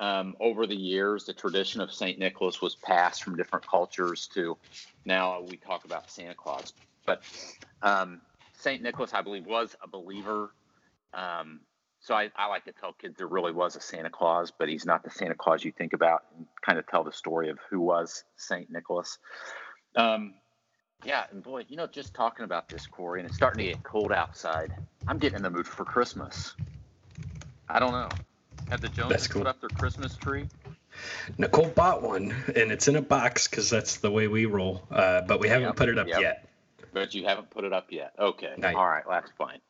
um, 0.01 0.35
over 0.41 0.67
the 0.67 0.75
years, 0.75 1.27
the 1.27 1.35
tradition 1.35 1.81
of 1.81 1.93
St. 1.93 2.19
Nicholas 2.19 2.61
was 2.61 2.75
passed 2.75 3.23
from 3.23 3.37
different 3.37 3.69
cultures 3.69 4.29
to 4.35 4.57
now 5.05 5.43
we 5.43 5.59
talk 5.59 5.85
about 5.85 6.11
Santa 6.11 6.35
Claus. 6.35 6.73
But 7.07 7.23
um, 7.83 8.21
St. 8.59 8.83
Nicholas, 8.83 9.13
I 9.15 9.21
believe, 9.21 9.47
was 9.47 9.77
a 9.83 9.89
believer. 9.89 10.51
Um, 11.13 11.61
so 12.01 12.15
I, 12.15 12.31
I, 12.35 12.47
like 12.47 12.65
to 12.65 12.73
tell 12.73 12.95
kids 12.95 13.17
there 13.19 13.27
really 13.27 13.53
was 13.53 13.77
a 13.77 13.81
Santa 13.81 14.09
Claus, 14.09 14.51
but 14.59 14.69
he's 14.69 14.87
not 14.87 15.05
the 15.05 15.11
Santa 15.11 15.35
Claus 15.35 15.65
you 15.65 15.73
think 15.73 15.93
about, 15.93 16.23
and 16.37 16.47
kind 16.63 16.79
of 16.79 16.87
tell 16.87 17.05
the 17.05 17.13
story 17.13 17.51
of 17.51 17.59
who 17.69 17.81
was 17.81 18.25
St. 18.37 18.71
Nicholas. 18.71 19.19
Um, 19.97 20.35
yeah, 21.05 21.25
and 21.31 21.43
boy, 21.43 21.65
you 21.69 21.77
know, 21.77 21.87
just 21.87 22.15
talking 22.15 22.45
about 22.45 22.69
this, 22.69 22.87
Corey, 22.87 23.21
and 23.21 23.29
it's 23.29 23.37
starting 23.37 23.59
to 23.65 23.73
get 23.73 23.83
cold 23.83 24.13
outside. 24.13 24.73
I'm 25.07 25.19
getting 25.19 25.37
in 25.37 25.43
the 25.43 25.51
mood 25.51 25.67
for 25.67 25.85
Christmas. 25.85 26.55
I 27.69 27.79
don't 27.79 27.93
know. 27.93 28.09
Have 28.71 28.81
the 28.81 28.89
Joneses 28.89 29.29
cool. 29.29 29.43
put 29.43 29.49
up 29.49 29.61
their 29.61 29.71
Christmas 29.71 30.17
tree? 30.17 30.47
Nicole 31.39 31.69
bought 31.69 32.03
one, 32.03 32.35
and 32.55 32.71
it's 32.71 32.89
in 32.89 32.97
a 32.97 33.03
box 33.03 33.49
because 33.49 33.71
that's 33.71 33.99
the 33.99 34.11
way 34.11 34.29
we 34.29 34.47
roll. 34.47 34.83
Uh, 34.91 35.23
but 35.23 35.41
we 35.41 35.49
haven't 35.49 35.69
yep, 35.69 35.77
put 35.77 35.89
it 35.89 35.99
up 35.99 36.09
yep. 36.09 36.21
yet. 36.21 36.49
But 36.93 37.15
you 37.15 37.25
haven't 37.25 37.51
put 37.51 37.65
it 37.65 37.73
up 37.73 37.87
yet. 37.91 38.13
Okay. 38.19 38.55
All 38.63 38.89
right. 38.89 39.07
Well, 39.07 39.21
that's 39.21 39.33
fine. 39.39 39.61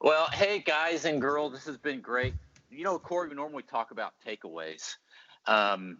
Well, 0.00 0.26
hey 0.32 0.58
guys 0.58 1.04
and 1.04 1.20
girls, 1.20 1.52
this 1.52 1.64
has 1.66 1.76
been 1.76 2.00
great. 2.00 2.34
You 2.70 2.82
know, 2.82 2.98
Corey, 2.98 3.28
we 3.28 3.36
normally 3.36 3.62
talk 3.62 3.92
about 3.92 4.14
takeaways. 4.26 4.96
Um, 5.46 5.98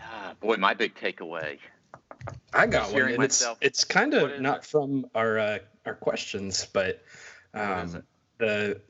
ah, 0.00 0.34
boy, 0.40 0.56
my 0.56 0.74
big 0.74 0.94
takeaway. 0.94 1.58
I 2.52 2.66
got 2.66 2.92
one, 2.92 3.02
and 3.02 3.18
myself. 3.18 3.58
it's 3.60 3.80
it's 3.80 3.84
kind 3.84 4.14
of 4.14 4.40
not 4.40 4.58
it? 4.58 4.64
from 4.64 5.06
our 5.14 5.38
uh, 5.38 5.58
our 5.86 5.94
questions, 5.94 6.66
but 6.72 7.02
um, 7.54 8.02
the 8.38 8.80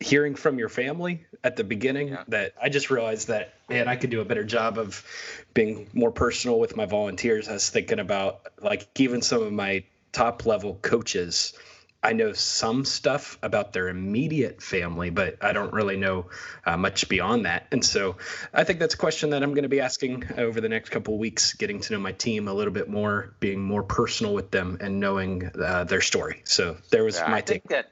hearing 0.00 0.34
from 0.34 0.58
your 0.58 0.68
family 0.68 1.26
at 1.44 1.56
the 1.56 1.64
beginning 1.64 2.08
yeah. 2.08 2.24
that 2.28 2.54
I 2.60 2.70
just 2.70 2.90
realized 2.90 3.28
that 3.28 3.54
man 3.68 3.88
I 3.88 3.96
could 3.96 4.10
do 4.10 4.20
a 4.20 4.24
better 4.24 4.44
job 4.44 4.78
of 4.78 5.04
being 5.52 5.88
more 5.92 6.10
personal 6.10 6.58
with 6.58 6.76
my 6.76 6.86
volunteers. 6.86 7.48
I 7.48 7.54
was 7.54 7.68
thinking 7.68 7.98
about 7.98 8.40
like 8.60 8.88
even 8.98 9.20
some 9.20 9.42
of 9.42 9.52
my 9.52 9.84
top 10.12 10.46
level 10.46 10.78
coaches. 10.80 11.52
I 12.02 12.12
know 12.12 12.32
some 12.32 12.84
stuff 12.84 13.38
about 13.42 13.72
their 13.72 13.88
immediate 13.88 14.62
family, 14.62 15.10
but 15.10 15.42
I 15.42 15.52
don't 15.52 15.72
really 15.72 15.96
know 15.96 16.26
uh, 16.64 16.76
much 16.76 17.08
beyond 17.08 17.46
that. 17.46 17.66
And 17.72 17.84
so 17.84 18.16
I 18.54 18.62
think 18.62 18.78
that's 18.78 18.94
a 18.94 18.98
question 18.98 19.30
that 19.30 19.42
I'm 19.42 19.50
going 19.50 19.64
to 19.64 19.68
be 19.68 19.80
asking 19.80 20.24
over 20.38 20.60
the 20.60 20.68
next 20.68 20.90
couple 20.90 21.14
of 21.14 21.20
weeks, 21.20 21.54
getting 21.54 21.80
to 21.80 21.92
know 21.92 21.98
my 21.98 22.12
team 22.12 22.46
a 22.46 22.54
little 22.54 22.72
bit 22.72 22.88
more, 22.88 23.34
being 23.40 23.60
more 23.60 23.82
personal 23.82 24.32
with 24.32 24.52
them, 24.52 24.78
and 24.80 25.00
knowing 25.00 25.50
uh, 25.60 25.84
their 25.84 26.00
story. 26.00 26.42
So 26.44 26.76
there 26.90 27.02
was 27.02 27.16
yeah, 27.16 27.30
my 27.30 27.38
I 27.38 27.40
take. 27.40 27.64
That- 27.64 27.90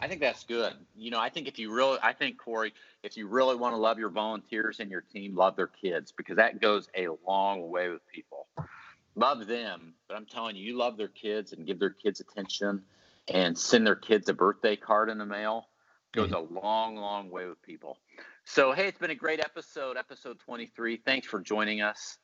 I 0.00 0.06
think 0.06 0.20
that's 0.20 0.44
good. 0.44 0.74
You 0.96 1.10
know, 1.10 1.18
I 1.18 1.28
think 1.28 1.48
if 1.48 1.58
you 1.58 1.72
really, 1.72 1.98
I 2.00 2.12
think 2.12 2.38
Corey, 2.38 2.72
if 3.02 3.16
you 3.16 3.26
really 3.26 3.56
want 3.56 3.72
to 3.74 3.78
love 3.78 3.98
your 3.98 4.10
volunteers 4.10 4.78
and 4.78 4.92
your 4.92 5.00
team, 5.00 5.34
love 5.34 5.56
their 5.56 5.66
kids 5.66 6.12
because 6.12 6.36
that 6.36 6.60
goes 6.60 6.88
a 6.96 7.08
long 7.26 7.68
way 7.68 7.88
with 7.88 8.06
people. 8.06 8.46
Love 9.16 9.48
them, 9.48 9.94
but 10.06 10.16
I'm 10.16 10.24
telling 10.24 10.54
you, 10.54 10.62
you 10.62 10.76
love 10.76 10.96
their 10.96 11.08
kids 11.08 11.52
and 11.52 11.66
give 11.66 11.80
their 11.80 11.90
kids 11.90 12.20
attention 12.20 12.84
and 13.32 13.58
send 13.58 13.86
their 13.86 13.96
kids 13.96 14.28
a 14.28 14.34
birthday 14.34 14.76
card 14.76 15.10
in 15.10 15.18
the 15.18 15.26
mail 15.26 15.68
goes 16.14 16.30
mm-hmm. 16.30 16.56
a 16.56 16.60
long, 16.60 16.96
long 16.96 17.30
way 17.30 17.46
with 17.46 17.60
people. 17.62 17.98
So, 18.44 18.72
hey, 18.72 18.88
it's 18.88 18.98
been 18.98 19.10
a 19.10 19.14
great 19.14 19.40
episode, 19.40 19.96
episode 19.96 20.38
23. 20.40 21.02
Thanks 21.04 21.26
for 21.26 21.40
joining 21.40 21.82
us. 21.82 22.16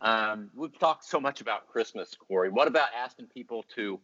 Um, 0.00 0.50
we've 0.54 0.76
talked 0.78 1.04
so 1.04 1.20
much 1.20 1.40
about 1.40 1.68
Christmas, 1.68 2.14
Corey. 2.16 2.50
What 2.50 2.66
about 2.66 2.88
asking 2.96 3.26
people 3.26 3.64
to 3.76 4.00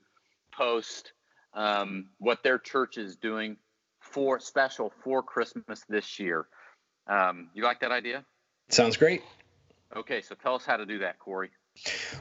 post? 0.52 1.12
um, 1.54 2.06
what 2.18 2.42
their 2.42 2.58
church 2.58 2.98
is 2.98 3.16
doing 3.16 3.56
for 4.00 4.38
special 4.38 4.92
for 5.02 5.22
Christmas 5.22 5.84
this 5.88 6.18
year. 6.18 6.46
Um, 7.06 7.48
you 7.54 7.62
like 7.62 7.80
that 7.80 7.92
idea? 7.92 8.24
Sounds 8.68 8.96
great. 8.96 9.22
Okay, 9.94 10.20
so 10.20 10.34
tell 10.34 10.54
us 10.54 10.64
how 10.64 10.76
to 10.76 10.86
do 10.86 10.98
that, 10.98 11.18
Corey. 11.18 11.50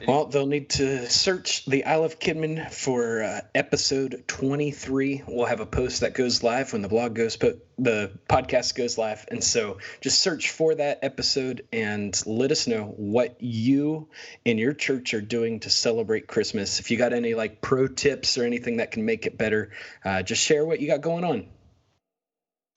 Well, 0.06 0.26
they'll 0.26 0.46
need 0.46 0.70
to 0.70 1.08
search 1.08 1.64
the 1.64 1.84
I 1.84 1.96
Love 1.96 2.18
Kidmin 2.18 2.70
for 2.70 3.22
uh, 3.22 3.40
episode 3.54 4.24
23. 4.26 5.22
We'll 5.26 5.46
have 5.46 5.60
a 5.60 5.66
post 5.66 6.00
that 6.00 6.12
goes 6.14 6.42
live 6.42 6.72
when 6.72 6.82
the 6.82 6.88
blog 6.88 7.14
goes, 7.14 7.36
but 7.36 7.66
the 7.78 8.12
podcast 8.28 8.74
goes 8.74 8.98
live. 8.98 9.24
And 9.30 9.42
so 9.42 9.78
just 10.00 10.20
search 10.20 10.50
for 10.50 10.74
that 10.74 10.98
episode 11.02 11.66
and 11.72 12.20
let 12.26 12.50
us 12.50 12.66
know 12.66 12.84
what 12.96 13.40
you 13.40 14.08
and 14.44 14.58
your 14.58 14.74
church 14.74 15.14
are 15.14 15.22
doing 15.22 15.60
to 15.60 15.70
celebrate 15.70 16.26
Christmas. 16.26 16.80
If 16.80 16.90
you 16.90 16.98
got 16.98 17.12
any 17.12 17.34
like 17.34 17.62
pro 17.62 17.86
tips 17.86 18.36
or 18.36 18.44
anything 18.44 18.78
that 18.78 18.90
can 18.90 19.04
make 19.06 19.24
it 19.26 19.38
better, 19.38 19.70
uh, 20.04 20.22
just 20.22 20.42
share 20.42 20.66
what 20.66 20.80
you 20.80 20.88
got 20.88 21.00
going 21.00 21.24
on. 21.24 21.46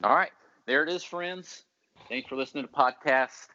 All 0.03 0.15
right. 0.15 0.31
There 0.65 0.83
it 0.83 0.89
is, 0.89 1.03
friends. 1.03 1.63
Thanks 2.07 2.29
for 2.29 2.35
listening 2.35 2.65
to 2.65 2.71
podcast 2.71 3.47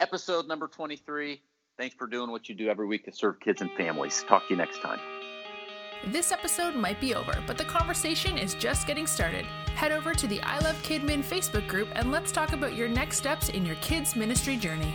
episode 0.00 0.48
number 0.48 0.66
23. 0.66 1.40
Thanks 1.80 1.94
for 1.94 2.06
doing 2.06 2.30
what 2.30 2.46
you 2.46 2.54
do 2.54 2.68
every 2.68 2.86
week 2.86 3.06
to 3.06 3.10
serve 3.10 3.40
kids 3.40 3.62
and 3.62 3.70
families. 3.72 4.22
Talk 4.28 4.46
to 4.48 4.50
you 4.50 4.58
next 4.58 4.82
time. 4.82 5.00
This 6.08 6.30
episode 6.30 6.74
might 6.74 7.00
be 7.00 7.14
over, 7.14 7.32
but 7.46 7.56
the 7.56 7.64
conversation 7.64 8.36
is 8.36 8.52
just 8.52 8.86
getting 8.86 9.06
started. 9.06 9.46
Head 9.76 9.90
over 9.90 10.12
to 10.12 10.26
the 10.26 10.42
I 10.42 10.58
Love 10.58 10.76
Kidmin 10.82 11.24
Facebook 11.24 11.66
group 11.66 11.88
and 11.94 12.12
let's 12.12 12.32
talk 12.32 12.52
about 12.52 12.74
your 12.74 12.86
next 12.86 13.16
steps 13.16 13.48
in 13.48 13.64
your 13.64 13.76
kids' 13.76 14.14
ministry 14.14 14.58
journey. 14.58 14.92